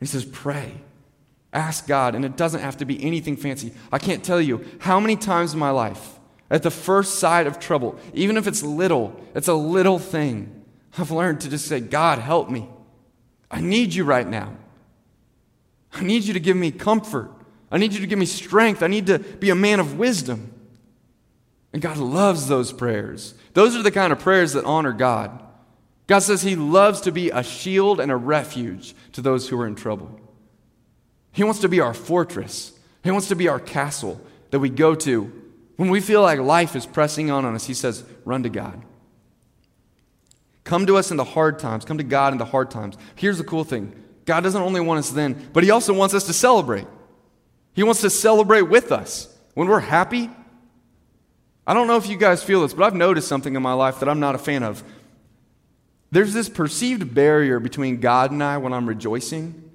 [0.00, 0.72] He says, pray.
[1.52, 3.72] Ask God, and it doesn't have to be anything fancy.
[3.92, 6.18] I can't tell you how many times in my life
[6.50, 10.64] at the first sight of trouble, even if it's little, it's a little thing,
[10.98, 12.68] I've learned to just say, God, help me.
[13.52, 14.56] I need you right now.
[15.92, 17.30] I need you to give me comfort.
[17.70, 18.82] I need you to give me strength.
[18.82, 20.52] I need to be a man of wisdom.
[21.72, 23.34] And God loves those prayers.
[23.54, 25.40] Those are the kind of prayers that honor God.
[26.06, 29.66] God says He loves to be a shield and a refuge to those who are
[29.66, 30.20] in trouble.
[31.32, 32.72] He wants to be our fortress,
[33.04, 35.40] He wants to be our castle that we go to
[35.80, 38.82] when we feel like life is pressing on us, he says, run to God.
[40.62, 41.86] Come to us in the hard times.
[41.86, 42.98] Come to God in the hard times.
[43.14, 43.94] Here's the cool thing
[44.26, 46.86] God doesn't only want us then, but He also wants us to celebrate.
[47.80, 49.34] He wants to celebrate with us.
[49.54, 50.28] When we're happy,
[51.66, 54.00] I don't know if you guys feel this, but I've noticed something in my life
[54.00, 54.84] that I'm not a fan of.
[56.10, 59.70] There's this perceived barrier between God and I when I'm rejoicing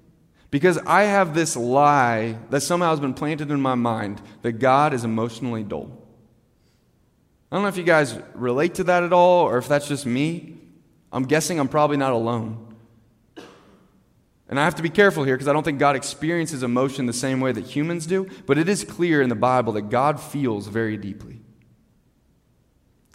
[0.52, 4.94] because I have this lie that somehow has been planted in my mind that God
[4.94, 5.90] is emotionally dull.
[7.52, 10.06] I don't know if you guys relate to that at all or if that's just
[10.06, 10.60] me.
[11.12, 12.75] I'm guessing I'm probably not alone.
[14.48, 17.14] And I have to be careful here because I don't think God experiences emotion the
[17.14, 20.68] same way that humans do, but it is clear in the Bible that God feels
[20.68, 21.40] very deeply.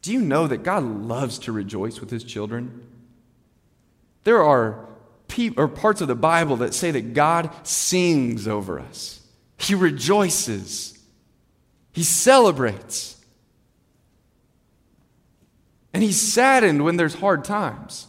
[0.02, 2.86] Do you know that God loves to rejoice with his children?
[4.24, 4.88] There are
[5.28, 9.20] pe- or parts of the Bible that say that God sings over us.
[9.56, 10.98] He rejoices.
[11.92, 13.22] He celebrates.
[15.92, 18.06] And he's saddened when there's hard times.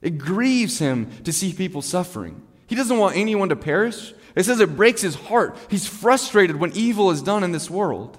[0.00, 2.42] It grieves him to see people suffering.
[2.72, 4.14] He doesn't want anyone to perish.
[4.34, 5.58] It says it breaks his heart.
[5.68, 8.16] He's frustrated when evil is done in this world.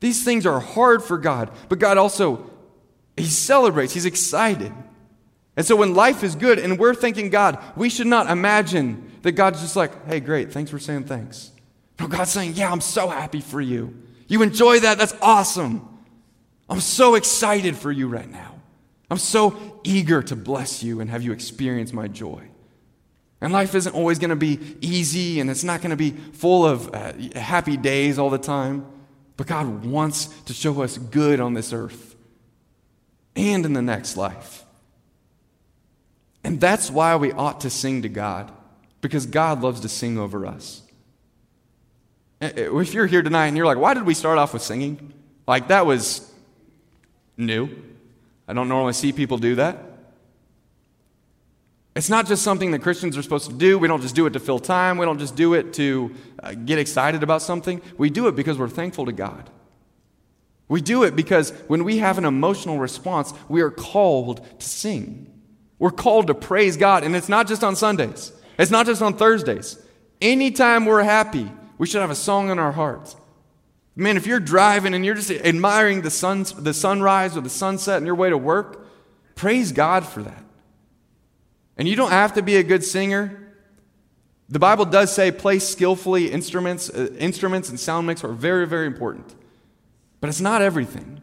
[0.00, 2.50] These things are hard for God, but God also,
[3.16, 4.70] He celebrates, He's excited.
[5.56, 9.32] And so when life is good and we're thanking God, we should not imagine that
[9.32, 11.50] God's just like, hey, great, thanks for saying thanks.
[11.98, 14.02] No, God's saying, yeah, I'm so happy for you.
[14.28, 14.98] You enjoy that?
[14.98, 15.88] That's awesome.
[16.68, 18.56] I'm so excited for you right now.
[19.10, 22.50] I'm so eager to bless you and have you experience my joy.
[23.44, 26.64] And life isn't always going to be easy and it's not going to be full
[26.64, 28.86] of uh, happy days all the time.
[29.36, 32.16] But God wants to show us good on this earth
[33.36, 34.64] and in the next life.
[36.42, 38.50] And that's why we ought to sing to God,
[39.02, 40.80] because God loves to sing over us.
[42.40, 45.12] If you're here tonight and you're like, why did we start off with singing?
[45.46, 46.32] Like, that was
[47.36, 47.68] new.
[48.48, 49.93] I don't normally see people do that.
[51.96, 53.78] It's not just something that Christians are supposed to do.
[53.78, 54.98] We don't just do it to fill time.
[54.98, 57.80] We don't just do it to uh, get excited about something.
[57.96, 59.48] We do it because we're thankful to God.
[60.68, 65.30] We do it because when we have an emotional response, we are called to sing.
[65.78, 67.04] We're called to praise God.
[67.04, 69.78] And it's not just on Sundays, it's not just on Thursdays.
[70.20, 73.16] Anytime we're happy, we should have a song in our hearts.
[73.96, 77.96] Man, if you're driving and you're just admiring the, sun, the sunrise or the sunset
[77.96, 78.86] on your way to work,
[79.34, 80.43] praise God for that.
[81.76, 83.40] And you don't have to be a good singer.
[84.48, 86.90] The Bible does say play skillfully instruments.
[86.90, 89.34] Uh, instruments and sound mix are very, very important.
[90.20, 91.20] But it's not everything.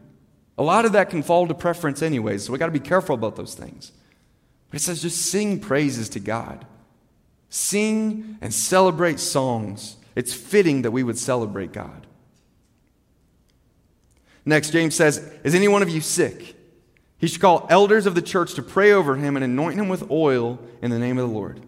[0.58, 3.14] A lot of that can fall to preference anyways, so we got to be careful
[3.14, 3.92] about those things.
[4.70, 6.66] But it says just sing praises to God.
[7.48, 9.96] Sing and celebrate songs.
[10.14, 12.06] It's fitting that we would celebrate God.
[14.44, 16.56] Next, James says, Is any one of you sick?
[17.22, 20.10] He should call elders of the church to pray over him and anoint him with
[20.10, 21.64] oil in the name of the Lord.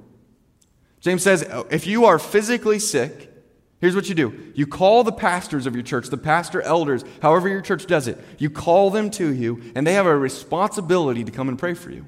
[0.99, 3.33] James says, if you are physically sick,
[3.81, 7.49] here's what you do you call the pastors of your church, the pastor elders, however
[7.49, 8.19] your church does it.
[8.37, 11.93] You call them to you, and they have a responsibility to come and pray for
[11.93, 12.07] you.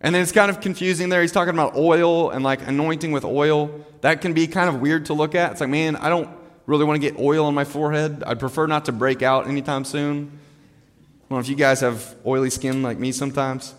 [0.00, 1.20] And then it's kind of confusing there.
[1.20, 3.84] He's talking about oil and like anointing with oil.
[4.00, 5.52] That can be kind of weird to look at.
[5.52, 6.30] It's like, man, I don't
[6.64, 8.24] really want to get oil on my forehead.
[8.26, 10.40] I'd prefer not to break out anytime soon.
[11.26, 13.74] I don't know if you guys have oily skin like me sometimes.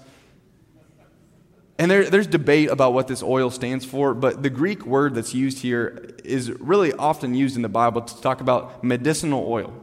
[1.79, 5.33] And there, there's debate about what this oil stands for, but the Greek word that's
[5.33, 9.73] used here is really often used in the Bible to talk about medicinal oil.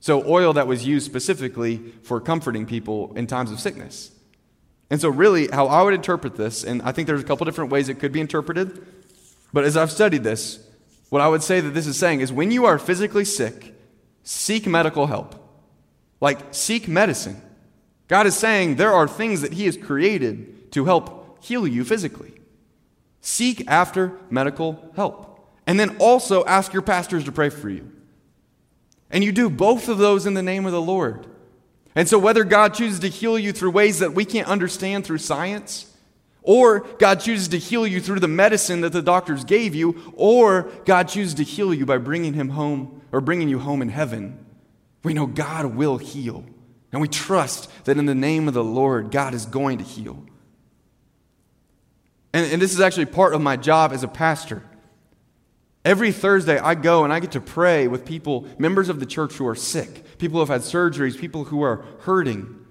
[0.00, 4.10] So, oil that was used specifically for comforting people in times of sickness.
[4.88, 7.70] And so, really, how I would interpret this, and I think there's a couple different
[7.70, 8.86] ways it could be interpreted,
[9.52, 10.66] but as I've studied this,
[11.10, 13.74] what I would say that this is saying is when you are physically sick,
[14.22, 15.43] seek medical help.
[16.24, 17.38] Like, seek medicine.
[18.08, 22.32] God is saying there are things that He has created to help heal you physically.
[23.20, 25.46] Seek after medical help.
[25.66, 27.92] And then also ask your pastors to pray for you.
[29.10, 31.26] And you do both of those in the name of the Lord.
[31.94, 35.18] And so, whether God chooses to heal you through ways that we can't understand through
[35.18, 35.94] science,
[36.40, 40.70] or God chooses to heal you through the medicine that the doctors gave you, or
[40.86, 44.43] God chooses to heal you by bringing him home or bringing you home in heaven,
[45.04, 46.44] we know God will heal.
[46.90, 50.24] And we trust that in the name of the Lord, God is going to heal.
[52.32, 54.62] And, and, this is actually part of my job as a pastor.
[55.84, 59.34] Every Thursday, I go and I get to pray with people, members of the church
[59.34, 62.64] who are sick, people who have had surgeries, people who are hurting.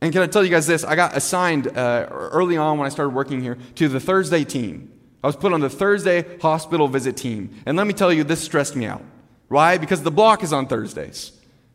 [0.00, 0.84] And can I tell you guys this?
[0.84, 4.92] I got assigned uh, early on when I started working here to the Thursday team.
[5.22, 7.62] I was put on the Thursday hospital visit team.
[7.64, 9.02] And let me tell you, this stressed me out.
[9.48, 9.78] Why?
[9.78, 11.32] Because the block is on Thursdays.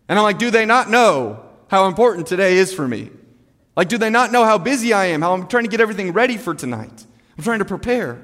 [0.09, 3.09] And I'm like, do they not know how important today is for me?
[3.75, 6.13] Like, do they not know how busy I am, how I'm trying to get everything
[6.13, 7.05] ready for tonight?
[7.37, 8.23] I'm trying to prepare.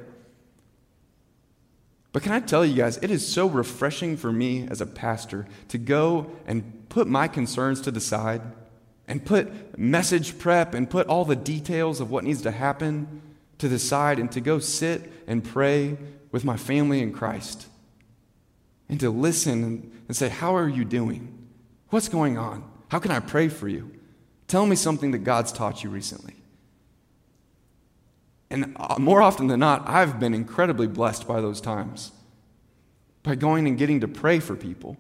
[2.12, 5.48] But can I tell you guys, it is so refreshing for me as a pastor
[5.70, 8.42] to go and put my concerns to the side
[9.08, 13.22] and put message prep and put all the details of what needs to happen
[13.58, 15.98] to the side and to go sit and pray
[16.32, 17.68] with my family in Christ
[18.90, 21.33] and to listen and say, How are you doing?
[21.94, 22.64] What's going on?
[22.88, 23.92] How can I pray for you?
[24.48, 26.34] Tell me something that God's taught you recently.
[28.50, 32.12] And uh, more often than not, I've been incredibly blessed by those times.
[33.22, 34.98] By going and getting to pray for people.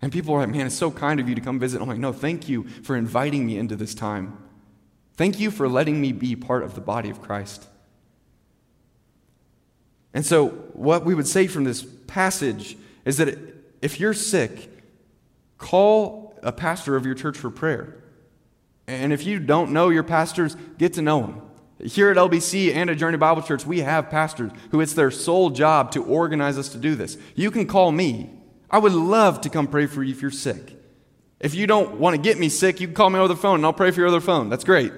[0.00, 1.82] And people are like, man, it's so kind of you to come visit.
[1.82, 4.42] I'm like, no, thank you for inviting me into this time.
[5.18, 7.66] Thank you for letting me be part of the body of Christ.
[10.14, 13.36] And so, what we would say from this passage is that
[13.82, 14.70] if you're sick,
[15.58, 17.96] call a pastor of your church for prayer.
[18.86, 21.42] And if you don't know your pastors, get to know them.
[21.82, 25.50] Here at LBC and at Journey Bible Church, we have pastors who it's their sole
[25.50, 27.16] job to organize us to do this.
[27.34, 28.30] You can call me.
[28.70, 30.76] I would love to come pray for you if you're sick.
[31.38, 33.56] If you don't want to get me sick, you can call me over the phone
[33.56, 34.50] and I'll pray for your other phone.
[34.50, 34.92] That's great.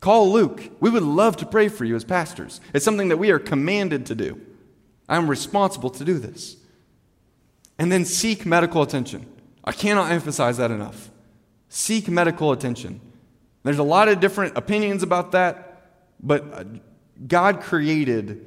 [0.00, 0.62] Call Luke.
[0.80, 2.60] We would love to pray for you as pastors.
[2.72, 4.40] It's something that we are commanded to do.
[5.08, 6.56] I'm responsible to do this.
[7.78, 9.26] And then seek medical attention.
[9.64, 11.10] I cannot emphasize that enough.
[11.68, 13.00] Seek medical attention.
[13.62, 15.82] There's a lot of different opinions about that,
[16.22, 16.64] but uh,
[17.26, 18.46] God created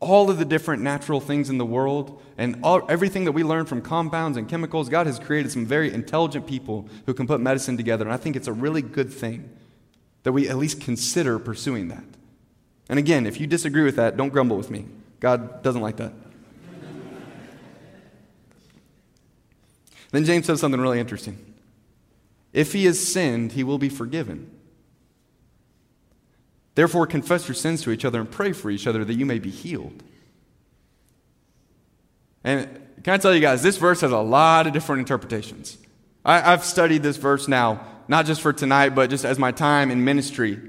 [0.00, 3.66] all of the different natural things in the world and all, everything that we learn
[3.66, 4.88] from compounds and chemicals.
[4.88, 8.36] God has created some very intelligent people who can put medicine together, and I think
[8.36, 9.50] it's a really good thing
[10.22, 12.04] that we at least consider pursuing that.
[12.88, 14.86] And again, if you disagree with that, don't grumble with me.
[15.20, 16.12] God doesn't like that.
[20.10, 21.54] Then James says something really interesting.
[22.52, 24.50] If he has sinned, he will be forgiven.
[26.74, 29.38] Therefore, confess your sins to each other and pray for each other that you may
[29.38, 30.02] be healed.
[32.44, 32.68] And
[33.02, 35.76] can I tell you guys, this verse has a lot of different interpretations.
[36.24, 39.90] I, have studied this verse now, not just for tonight, but just as my time
[39.90, 40.60] in ministry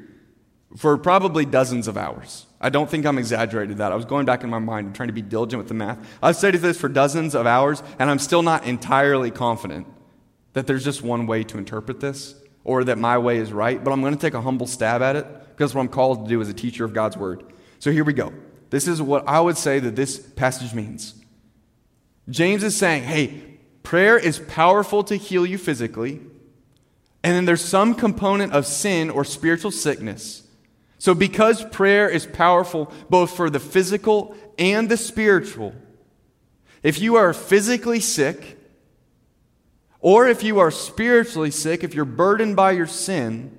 [0.78, 2.46] for probably dozens of hours.
[2.62, 3.92] I don't think I'm exaggerating that.
[3.92, 5.98] I was going back in my mind and trying to be diligent with the math.
[6.22, 9.88] I've studied this for dozens of hours, and I'm still not entirely confident
[10.54, 12.36] that there's just one way to interpret this
[12.66, 15.16] or that my way is right, but I'm going to take a humble stab at
[15.16, 17.44] it because what I'm called to do as a teacher of God's word.
[17.80, 18.34] So here we go.
[18.70, 21.16] This is what I would say that this passage means.
[22.30, 23.42] James is saying, hey,
[23.84, 26.20] prayer is powerful to heal you physically,
[27.24, 30.44] and then there's some component of sin or spiritual sickness.
[31.00, 35.74] So, because prayer is powerful both for the physical and the spiritual,
[36.84, 38.58] if you are physically sick,
[40.02, 43.58] or if you are spiritually sick, if you're burdened by your sin,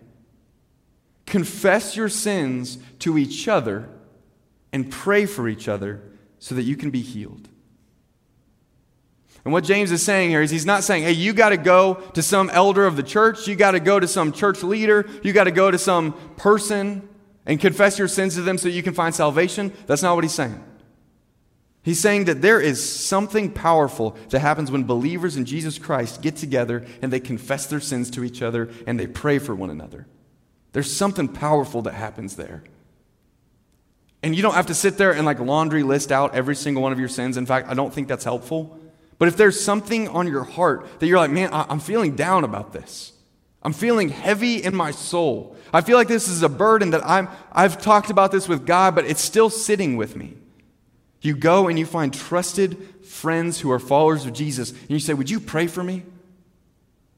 [1.24, 3.88] confess your sins to each other
[4.72, 6.02] and pray for each other
[6.38, 7.48] so that you can be healed.
[9.44, 11.94] And what James is saying here is he's not saying, hey, you got to go
[12.12, 15.32] to some elder of the church, you got to go to some church leader, you
[15.32, 17.08] got to go to some person
[17.50, 19.72] and confess your sins to them so you can find salvation.
[19.88, 20.62] That's not what he's saying.
[21.82, 26.36] He's saying that there is something powerful that happens when believers in Jesus Christ get
[26.36, 30.06] together and they confess their sins to each other and they pray for one another.
[30.74, 32.62] There's something powerful that happens there.
[34.22, 36.92] And you don't have to sit there and like laundry list out every single one
[36.92, 37.36] of your sins.
[37.36, 38.78] In fact, I don't think that's helpful.
[39.18, 42.72] But if there's something on your heart that you're like, man, I'm feeling down about
[42.72, 43.12] this.
[43.62, 45.56] I'm feeling heavy in my soul.
[45.72, 48.94] I feel like this is a burden that I'm, I've talked about this with God,
[48.94, 50.34] but it's still sitting with me.
[51.20, 55.12] You go and you find trusted friends who are followers of Jesus, and you say,
[55.12, 56.04] Would you pray for me?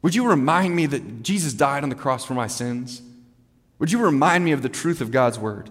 [0.02, 3.02] Would you remind me that Jesus died on the cross for my sins?
[3.78, 5.70] Would you remind me of the truth of God's word?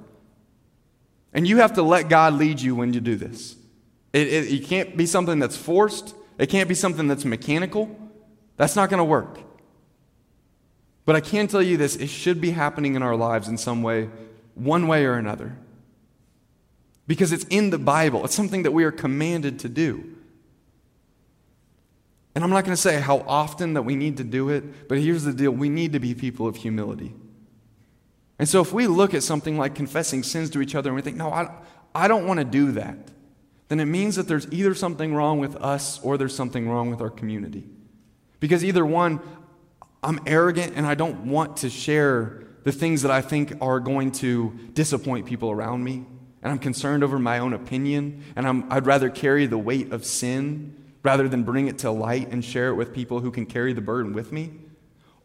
[1.34, 3.56] And you have to let God lead you when you do this.
[4.14, 7.98] It, it, it can't be something that's forced, it can't be something that's mechanical.
[8.58, 9.40] That's not going to work.
[11.06, 13.84] But I can tell you this it should be happening in our lives in some
[13.84, 14.10] way,
[14.56, 15.58] one way or another
[17.12, 18.24] because it's in the Bible.
[18.24, 20.16] It's something that we are commanded to do.
[22.34, 24.98] And I'm not going to say how often that we need to do it, but
[24.98, 27.14] here's the deal we need to be people of humility.
[28.40, 31.02] And so if we look at something like confessing sins to each other and we
[31.02, 31.54] think, no, I,
[31.94, 32.98] I don't want to do that,
[33.68, 37.02] then it means that there's either something wrong with us or there's something wrong with
[37.02, 37.66] our community.
[38.40, 39.20] Because either one,
[40.04, 44.12] I'm arrogant and I don't want to share the things that I think are going
[44.14, 46.06] to disappoint people around me
[46.42, 50.06] and I'm concerned over my own opinion, and i would rather carry the weight of
[50.06, 53.74] sin rather than bring it to light and share it with people who can carry
[53.74, 54.52] the burden with me.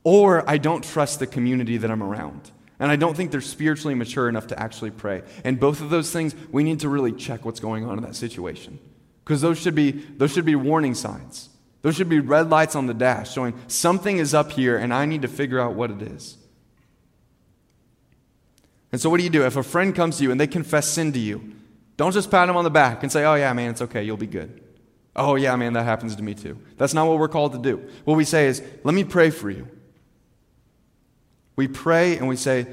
[0.04, 2.50] Or I don't trust the community that I'm around.
[2.78, 5.22] And I don't think they're spiritually mature enough to actually pray.
[5.44, 8.14] And both of those things, we need to really check what's going on in that
[8.14, 8.78] situation.
[9.24, 11.48] Because those should be those should be warning signs.
[11.86, 15.04] Those should be red lights on the dash showing something is up here and I
[15.04, 16.36] need to figure out what it is.
[18.90, 19.46] And so, what do you do?
[19.46, 21.54] If a friend comes to you and they confess sin to you,
[21.96, 24.16] don't just pat them on the back and say, oh, yeah, man, it's okay, you'll
[24.16, 24.60] be good.
[25.14, 26.58] Oh, yeah, man, that happens to me too.
[26.76, 27.88] That's not what we're called to do.
[28.04, 29.68] What we say is, let me pray for you.
[31.54, 32.66] We pray and we say,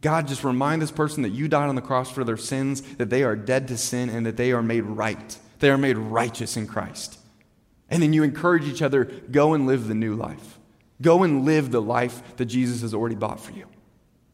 [0.00, 3.10] God, just remind this person that you died on the cross for their sins, that
[3.10, 5.38] they are dead to sin, and that they are made right.
[5.60, 7.17] They are made righteous in Christ.
[7.90, 10.58] And then you encourage each other go and live the new life.
[11.00, 13.66] Go and live the life that Jesus has already bought for you.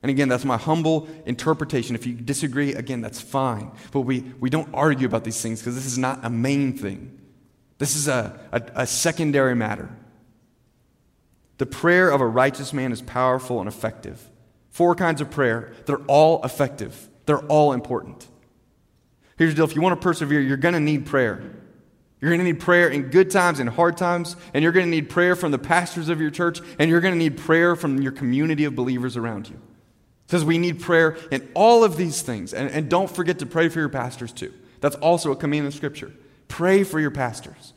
[0.03, 1.95] And again, that's my humble interpretation.
[1.95, 3.71] If you disagree, again, that's fine.
[3.91, 7.19] But we, we don't argue about these things because this is not a main thing.
[7.79, 9.89] This is a, a, a secondary matter.
[11.59, 14.31] The prayer of a righteous man is powerful and effective.
[14.71, 18.27] Four kinds of prayer, they're all effective, they're all important.
[19.39, 21.43] Here's the deal if you want to persevere, you're going to need prayer.
[22.25, 24.91] You're going to need prayer in good times and hard times, and you're going to
[24.91, 28.01] need prayer from the pastors of your church, and you're going to need prayer from
[28.01, 29.57] your community of believers around you.
[29.57, 32.55] It says we need prayer in all of these things.
[32.55, 34.55] And, and don't forget to pray for your pastors too.
[34.81, 36.14] That's also a command in Scripture.
[36.49, 37.75] Pray for your pastors.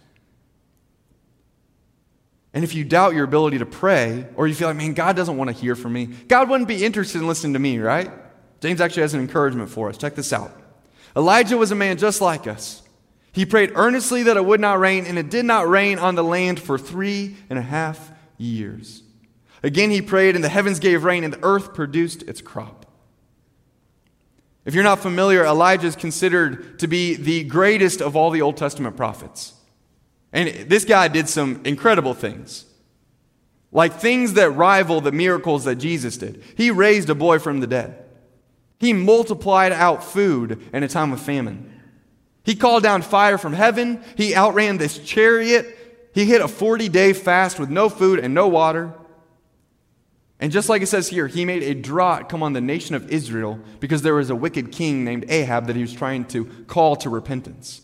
[2.54, 5.36] And if you doubt your ability to pray, or you feel like, man, God doesn't
[5.36, 8.10] want to hear from me, God wouldn't be interested in listening to me, right?
[8.62, 9.98] James actually has an encouragement for us.
[9.98, 10.58] Check this out.
[11.18, 12.82] Elijah was a man just like us.
[13.38, 16.24] He prayed earnestly that it would not rain, and it did not rain on the
[16.24, 19.04] land for three and a half years.
[19.62, 22.88] Again, he prayed, and the heavens gave rain, and the earth produced its crop.
[24.66, 28.58] If you're not familiar, Elijah is considered to be the greatest of all the Old
[28.58, 29.54] Testament prophets.
[30.34, 32.66] And this guy did some incredible things.
[33.72, 36.44] Like things that rival the miracles that Jesus did.
[36.56, 38.04] He raised a boy from the dead.
[38.80, 41.77] He multiplied out food in a time of famine.
[42.48, 44.02] He called down fire from heaven.
[44.16, 45.78] He outran this chariot.
[46.14, 48.94] He hit a 40 day fast with no food and no water.
[50.40, 53.10] And just like it says here, he made a drought come on the nation of
[53.10, 56.96] Israel because there was a wicked king named Ahab that he was trying to call
[56.96, 57.82] to repentance.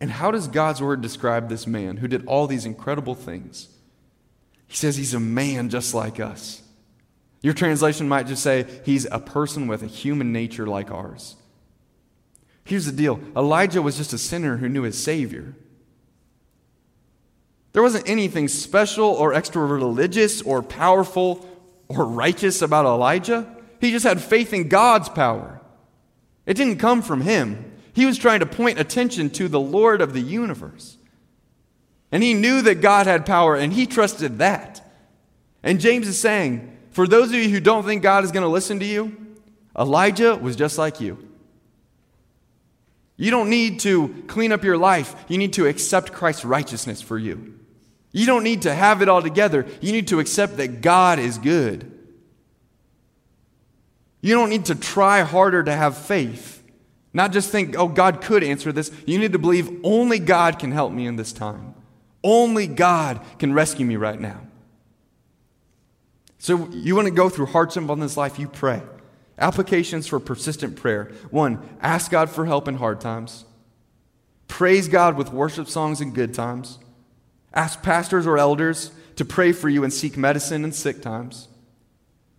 [0.00, 3.68] And how does God's word describe this man who did all these incredible things?
[4.68, 6.62] He says he's a man just like us.
[7.42, 11.36] Your translation might just say he's a person with a human nature like ours.
[12.64, 15.54] Here's the deal Elijah was just a sinner who knew his Savior.
[17.72, 21.46] There wasn't anything special or extra religious or powerful
[21.88, 23.46] or righteous about Elijah.
[23.80, 25.60] He just had faith in God's power.
[26.46, 27.72] It didn't come from him.
[27.92, 30.96] He was trying to point attention to the Lord of the universe.
[32.12, 34.84] And he knew that God had power, and he trusted that.
[35.62, 38.48] And James is saying, for those of you who don't think God is going to
[38.48, 39.16] listen to you,
[39.78, 41.29] Elijah was just like you.
[43.20, 45.14] You don't need to clean up your life.
[45.28, 47.54] You need to accept Christ's righteousness for you.
[48.12, 49.66] You don't need to have it all together.
[49.82, 51.98] You need to accept that God is good.
[54.22, 56.62] You don't need to try harder to have faith.
[57.12, 58.90] Not just think, oh, God could answer this.
[59.04, 61.74] You need to believe only God can help me in this time.
[62.24, 64.40] Only God can rescue me right now.
[66.38, 68.80] So you want to go through hardship on this life, you pray.
[69.40, 71.10] Applications for persistent prayer.
[71.30, 73.46] One, ask God for help in hard times.
[74.48, 76.78] Praise God with worship songs in good times.
[77.54, 81.48] Ask pastors or elders to pray for you and seek medicine in sick times.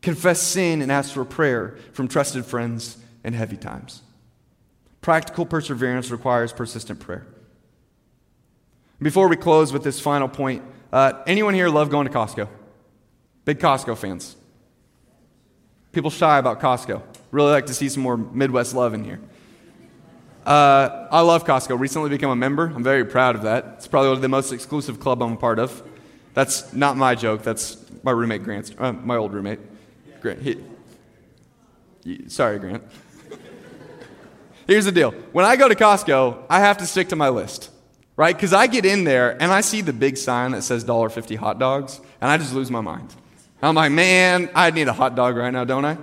[0.02, 4.02] Confess sin and ask for prayer from trusted friends in heavy times.
[5.02, 7.26] Practical perseverance requires persistent prayer.
[9.02, 12.48] Before we close with this final point, uh, anyone here love going to Costco?
[13.46, 14.36] Big Costco fans.
[15.92, 17.02] People shy about Costco.
[17.32, 19.20] Really like to see some more Midwest love in here.
[20.46, 21.80] Uh, I love Costco.
[21.80, 22.72] Recently become a member.
[22.74, 23.76] I'm very proud of that.
[23.78, 25.84] It's probably one of the most exclusive club I'm a part of.
[26.34, 27.44] That's not my joke.
[27.44, 29.60] That's my roommate Grant's, uh, my old roommate.
[30.22, 30.42] Grant.
[30.42, 30.64] He,
[32.04, 32.84] he, sorry, Grant.
[34.68, 35.12] Here's the deal.
[35.32, 37.70] When I go to Costco, I have to stick to my list,
[38.16, 38.36] right?
[38.36, 41.60] Because I get in there and I see the big sign that says $1.50 hot
[41.60, 43.14] dogs, and I just lose my mind.
[43.62, 45.98] I'm like, man, I need a hot dog right now, don't I?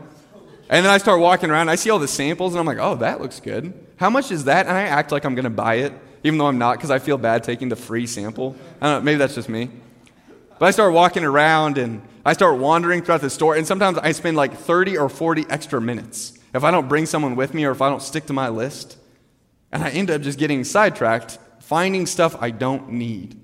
[0.71, 2.97] And then I start walking around, I see all the samples, and I'm like, oh,
[2.97, 3.73] that looks good.
[3.97, 4.67] How much is that?
[4.67, 5.93] And I act like I'm going to buy it,
[6.23, 8.55] even though I'm not, because I feel bad taking the free sample.
[8.81, 9.71] I don't know, maybe that's just me.
[10.59, 14.13] But I start walking around and I start wandering throughout the store, and sometimes I
[14.13, 17.71] spend like 30 or 40 extra minutes if I don't bring someone with me or
[17.71, 18.99] if I don't stick to my list.
[19.73, 23.41] And I end up just getting sidetracked, finding stuff I don't need.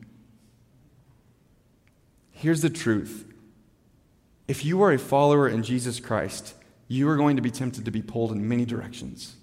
[2.32, 3.24] Here's the truth
[4.46, 6.54] if you are a follower in Jesus Christ,
[6.88, 9.36] you are going to be tempted to be pulled in many directions.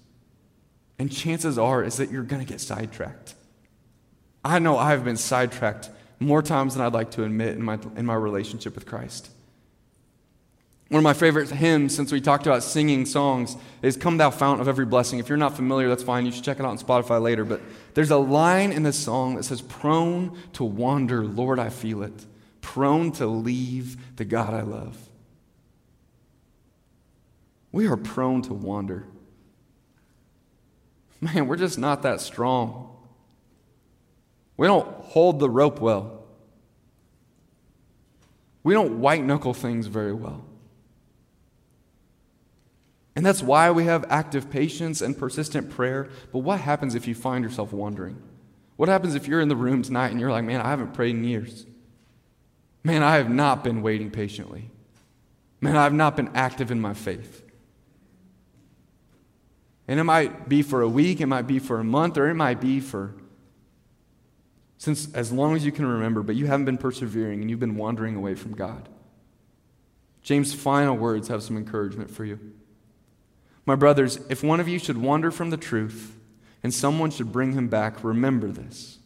[0.98, 3.34] And chances are is that you're going to get sidetracked.
[4.44, 5.90] I know I've been sidetracked
[6.20, 9.30] more times than I'd like to admit in my, in my relationship with Christ.
[10.88, 14.60] One of my favorite hymns, since we talked about singing songs, is Come Thou Fount
[14.60, 15.18] of Every Blessing.
[15.18, 16.26] If you're not familiar, that's fine.
[16.26, 17.44] You should check it out on Spotify later.
[17.44, 17.62] But
[17.94, 22.26] there's a line in this song that says, Prone to wander, Lord, I feel it
[22.62, 24.96] prone to leave the God I love.
[27.70, 29.06] We are prone to wander.
[31.20, 32.96] Man, we're just not that strong.
[34.56, 36.24] We don't hold the rope well.
[38.62, 40.44] We don't white knuckle things very well.
[43.14, 46.08] And that's why we have active patience and persistent prayer.
[46.32, 48.22] But what happens if you find yourself wandering?
[48.76, 51.14] What happens if you're in the room tonight and you're like, man, I haven't prayed
[51.14, 51.66] in years?
[52.84, 54.70] Man, I have not been waiting patiently.
[55.60, 57.44] Man, I have not been active in my faith.
[59.86, 62.34] And it might be for a week, it might be for a month, or it
[62.34, 63.14] might be for
[64.82, 67.76] since as long as you can remember, but you haven't been persevering and you've been
[67.76, 68.88] wandering away from God.
[70.22, 72.40] James' final words have some encouragement for you.
[73.64, 76.18] My brothers, if one of you should wander from the truth
[76.64, 78.98] and someone should bring him back, remember this.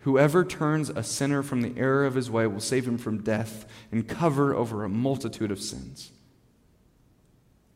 [0.00, 3.66] Whoever turns a sinner from the error of his way will save him from death
[3.92, 6.10] and cover over a multitude of sins.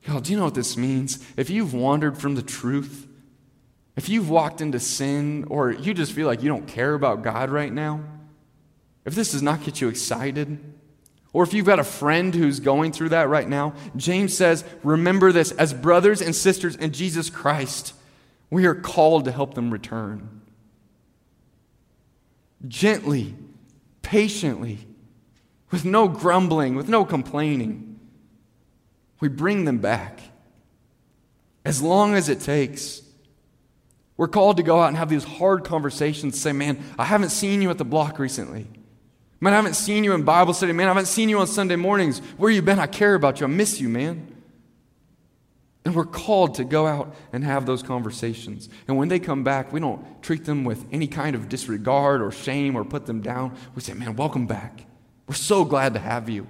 [0.06, 1.24] Y'all, do you know what this means?
[1.36, 3.06] If you've wandered from the truth,
[3.96, 7.50] if you've walked into sin, or you just feel like you don't care about God
[7.50, 8.00] right now,
[9.04, 10.58] if this does not get you excited,
[11.32, 15.30] or if you've got a friend who's going through that right now, James says, remember
[15.30, 17.92] this as brothers and sisters in Jesus Christ,
[18.50, 20.33] we are called to help them return.
[22.66, 23.34] Gently,
[24.02, 24.78] patiently,
[25.70, 27.98] with no grumbling, with no complaining,
[29.20, 30.20] we bring them back.
[31.64, 33.02] As long as it takes.
[34.16, 37.62] We're called to go out and have these hard conversations, say, man, I haven't seen
[37.62, 38.68] you at the block recently.
[39.40, 40.72] Man, I haven't seen you in Bible study.
[40.72, 42.20] Man, I haven't seen you on Sunday mornings.
[42.36, 42.78] Where you been?
[42.78, 43.46] I care about you.
[43.46, 44.33] I miss you, man.
[45.84, 48.68] And we're called to go out and have those conversations.
[48.88, 52.30] And when they come back, we don't treat them with any kind of disregard or
[52.30, 53.56] shame or put them down.
[53.74, 54.86] We say, man, welcome back.
[55.26, 56.46] We're so glad to have you.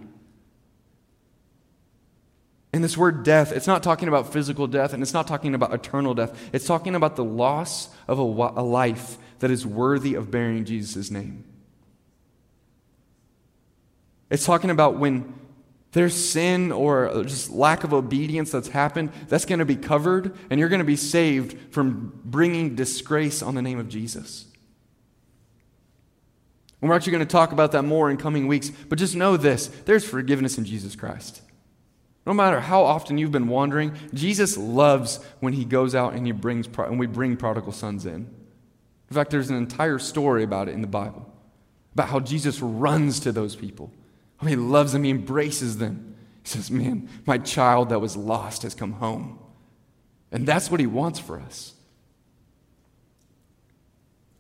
[2.73, 5.73] And this word death, it's not talking about physical death and it's not talking about
[5.73, 6.51] eternal death.
[6.53, 11.11] It's talking about the loss of a, a life that is worthy of bearing Jesus'
[11.11, 11.45] name.
[14.29, 15.35] It's talking about when
[15.95, 20.59] there's sin or just lack of obedience that's happened, that's going to be covered, and
[20.59, 24.47] you're going to be saved from bringing disgrace on the name of Jesus.
[26.81, 29.37] And we're actually going to talk about that more in coming weeks, but just know
[29.37, 31.43] this there's forgiveness in Jesus Christ.
[32.27, 36.33] No matter how often you've been wandering, Jesus loves when he goes out and, he
[36.33, 38.29] brings, and we bring prodigal sons in.
[39.11, 41.33] In fact, there's an entire story about it in the Bible,
[41.93, 43.93] about how Jesus runs to those people.
[44.47, 46.17] He loves them, he embraces them.
[46.43, 49.39] He says, Man, my child that was lost has come home.
[50.31, 51.75] And that's what he wants for us.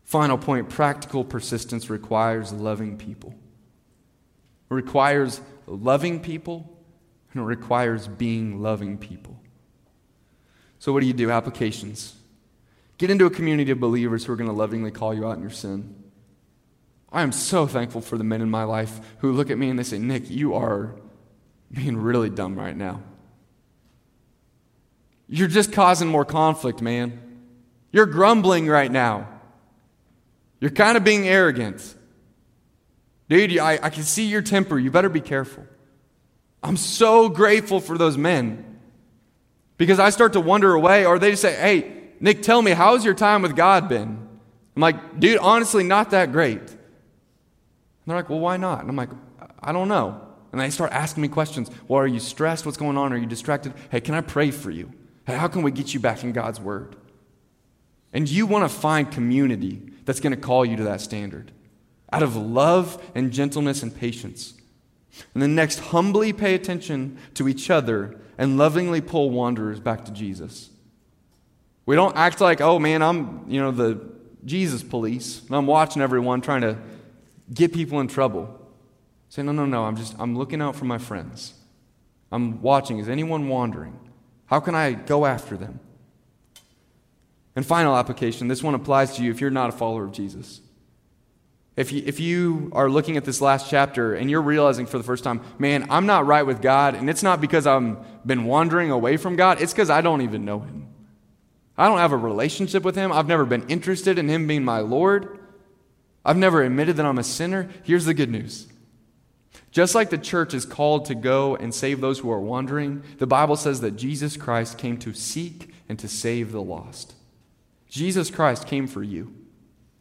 [0.05, 3.35] Final point practical persistence requires loving people.
[4.71, 6.79] It requires loving people
[7.33, 9.41] and it requires being loving people.
[10.79, 11.31] So, what do you do?
[11.31, 12.15] Applications.
[12.99, 15.43] Get into a community of believers who are going to lovingly call you out in
[15.43, 16.04] your sin.
[17.15, 19.79] I am so thankful for the men in my life who look at me and
[19.79, 20.97] they say, Nick, you are
[21.71, 23.03] being really dumb right now.
[25.29, 27.21] You're just causing more conflict, man.
[27.93, 29.29] You're grumbling right now.
[30.61, 31.95] You're kind of being arrogant.
[33.29, 34.77] Dude, I, I can see your temper.
[34.77, 35.65] You better be careful.
[36.65, 38.81] I'm so grateful for those men
[39.77, 43.05] because I start to wonder away, or they just say, Hey, Nick, tell me, how's
[43.05, 44.29] your time with God been?
[44.75, 46.63] I'm like, Dude, honestly, not that great.
[48.07, 48.81] They're like, Well, why not?
[48.81, 49.11] And I'm like,
[49.61, 50.21] I don't know.
[50.53, 51.71] And they start asking me questions.
[51.89, 52.65] Well, are you stressed?
[52.65, 53.13] What's going on?
[53.13, 53.75] Are you distracted?
[53.91, 54.93] Hey, can I pray for you?
[55.27, 56.97] Hey, how can we get you back in God's Word?
[58.13, 61.51] And you want to find community that's going to call you to that standard
[62.13, 64.55] out of love and gentleness and patience.
[65.33, 70.13] And then next, humbly pay attention to each other and lovingly pull wanderers back to
[70.13, 70.71] Jesus.
[71.87, 74.01] We don't act like, oh man, I'm, you know, the
[74.45, 76.79] Jesus police, and I'm watching everyone trying to
[77.53, 78.61] get people in trouble.
[79.29, 81.55] Say, no, no, no, I'm just, I'm looking out for my friends.
[82.31, 82.99] I'm watching.
[82.99, 83.99] Is anyone wandering?
[84.47, 85.81] How can I go after them?
[87.57, 90.61] And final application this one applies to you if you're not a follower of Jesus.
[91.77, 95.05] If you, if you are looking at this last chapter and you're realizing for the
[95.05, 98.93] first time, man, I'm not right with God, and it's not because I've been wandering
[98.93, 100.89] away from God, it's because I don't even know Him.
[101.77, 103.13] I don't have a relationship with Him.
[103.13, 105.41] I've never been interested in Him being my Lord.
[106.25, 107.69] I've never admitted that I'm a sinner.
[107.83, 108.69] Here's the good news.
[109.71, 113.27] Just like the church is called to go and save those who are wandering, the
[113.27, 117.15] Bible says that Jesus Christ came to seek and to save the lost.
[117.89, 119.35] Jesus Christ came for you.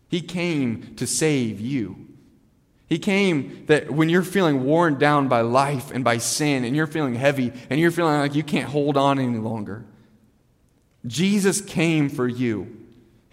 [0.08, 2.08] He came to save you.
[2.88, 6.86] He came that when you're feeling worn down by life and by sin, and you're
[6.86, 9.86] feeling heavy, and you're feeling like you can't hold on any longer,
[11.08, 12.83] Jesus came for you.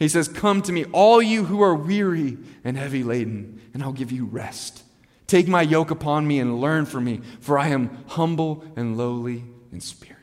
[0.01, 3.93] He says, Come to me, all you who are weary and heavy laden, and I'll
[3.93, 4.83] give you rest.
[5.27, 9.45] Take my yoke upon me and learn from me, for I am humble and lowly
[9.71, 10.17] in spirit.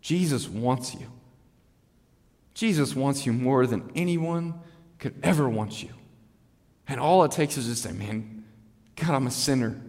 [0.00, 1.12] Jesus wants you.
[2.54, 4.54] Jesus wants you more than anyone
[4.98, 5.90] could ever want you.
[6.88, 8.44] And all it takes is just say, man,
[8.96, 9.80] God, I'm a sinner.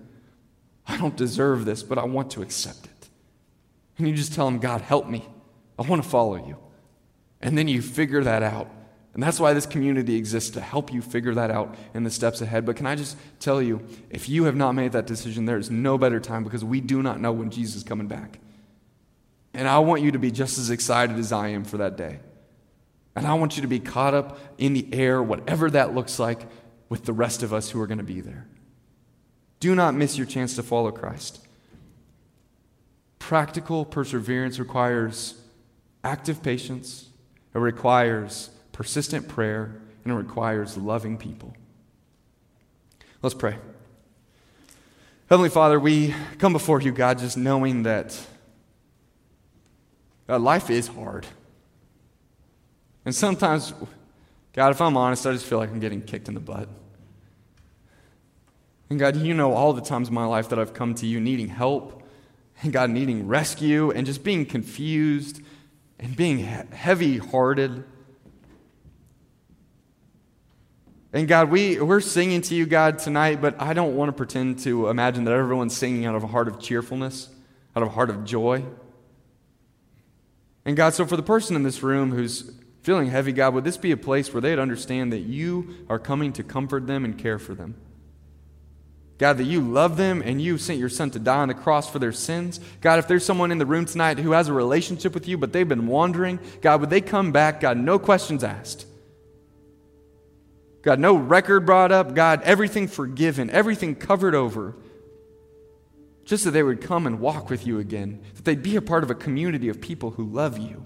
[0.86, 3.10] I don't deserve this, but I want to accept it.
[3.98, 5.26] And you just tell him, God, help me.
[5.80, 6.58] I want to follow you.
[7.42, 8.70] And then you figure that out.
[9.14, 12.40] And that's why this community exists to help you figure that out in the steps
[12.40, 12.66] ahead.
[12.66, 15.70] But can I just tell you, if you have not made that decision, there is
[15.70, 18.40] no better time because we do not know when Jesus is coming back.
[19.54, 22.20] And I want you to be just as excited as I am for that day.
[23.16, 26.48] And I want you to be caught up in the air, whatever that looks like,
[26.88, 28.48] with the rest of us who are going to be there.
[29.60, 31.46] Do not miss your chance to follow Christ.
[33.20, 35.36] Practical perseverance requires
[36.04, 37.11] active patience,
[37.54, 41.54] it requires persistent prayer, and it requires loving people.
[43.22, 43.56] Let's pray.
[45.30, 48.20] Heavenly Father, we come before you, God, just knowing that
[50.28, 51.26] uh, life is hard.
[53.06, 53.74] And sometimes,
[54.54, 56.68] God, if I'm honest, I just feel like I'm getting kicked in the butt.
[58.90, 61.20] And God, you know all the times in my life that I've come to you
[61.20, 62.04] needing help,
[62.62, 65.42] and God, needing rescue, and just being confused
[66.02, 67.84] and being heavy hearted.
[71.14, 74.60] And God, we, we're singing to you, God, tonight, but I don't want to pretend
[74.60, 77.30] to imagine that everyone's singing out of a heart of cheerfulness,
[77.76, 78.64] out of a heart of joy.
[80.66, 83.78] And God, so for the person in this room who's feeling heavy, God, would this
[83.78, 87.38] be a place where they'd understand that you are coming to comfort them and care
[87.38, 87.76] for them?
[89.22, 91.88] God, that you love them and you sent your son to die on the cross
[91.88, 92.60] for their sins.
[92.82, 95.54] God, if there's someone in the room tonight who has a relationship with you, but
[95.54, 97.60] they've been wandering, God, would they come back?
[97.60, 98.88] God, no questions asked.
[100.82, 102.16] God, no record brought up.
[102.16, 104.76] God, everything forgiven, everything covered over
[106.26, 109.04] just that they would come and walk with you again, that they'd be a part
[109.04, 110.84] of a community of people who love you.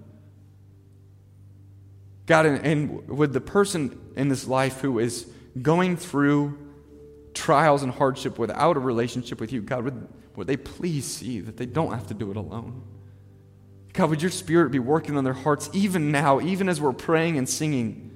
[2.25, 5.25] God, and, and would the person in this life who is
[5.61, 6.64] going through
[7.35, 11.57] trials and hardship without a relationship with you, God, would, would they please see that
[11.57, 12.81] they don't have to do it alone?
[13.93, 17.37] God, would your spirit be working on their hearts even now, even as we're praying
[17.37, 18.11] and singing?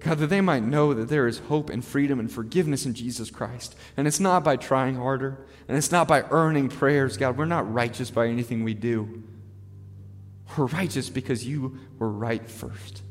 [0.00, 3.30] God, that they might know that there is hope and freedom and forgiveness in Jesus
[3.30, 3.74] Christ.
[3.96, 7.16] And it's not by trying harder, and it's not by earning prayers.
[7.16, 9.22] God, we're not righteous by anything we do.
[10.56, 13.02] We're righteous because you were right first.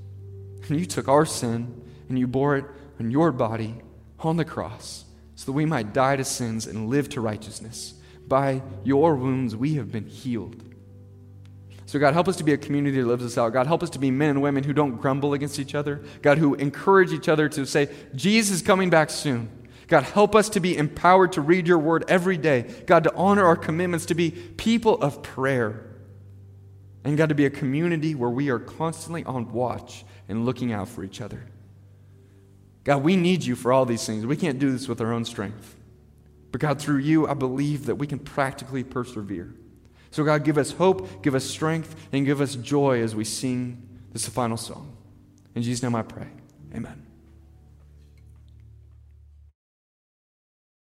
[0.69, 2.65] And you took our sin and you bore it
[2.99, 3.81] on your body
[4.19, 5.05] on the cross
[5.35, 7.93] so that we might die to sins and live to righteousness.
[8.27, 10.63] By your wounds, we have been healed.
[11.87, 13.53] So, God, help us to be a community that lives this out.
[13.53, 16.01] God, help us to be men and women who don't grumble against each other.
[16.23, 19.49] God, who encourage each other to say, Jesus is coming back soon.
[19.87, 22.63] God, help us to be empowered to read your word every day.
[22.87, 25.85] God, to honor our commitments, to be people of prayer.
[27.03, 30.89] And God, to be a community where we are constantly on watch and looking out
[30.89, 31.45] for each other.
[32.85, 34.25] God, we need you for all these things.
[34.25, 35.75] We can't do this with our own strength.
[36.51, 39.53] But God, through you, I believe that we can practically persevere.
[40.11, 43.81] So, God, give us hope, give us strength, and give us joy as we sing
[44.13, 44.95] this final song.
[45.55, 46.27] In Jesus' name I pray.
[46.73, 47.04] Amen.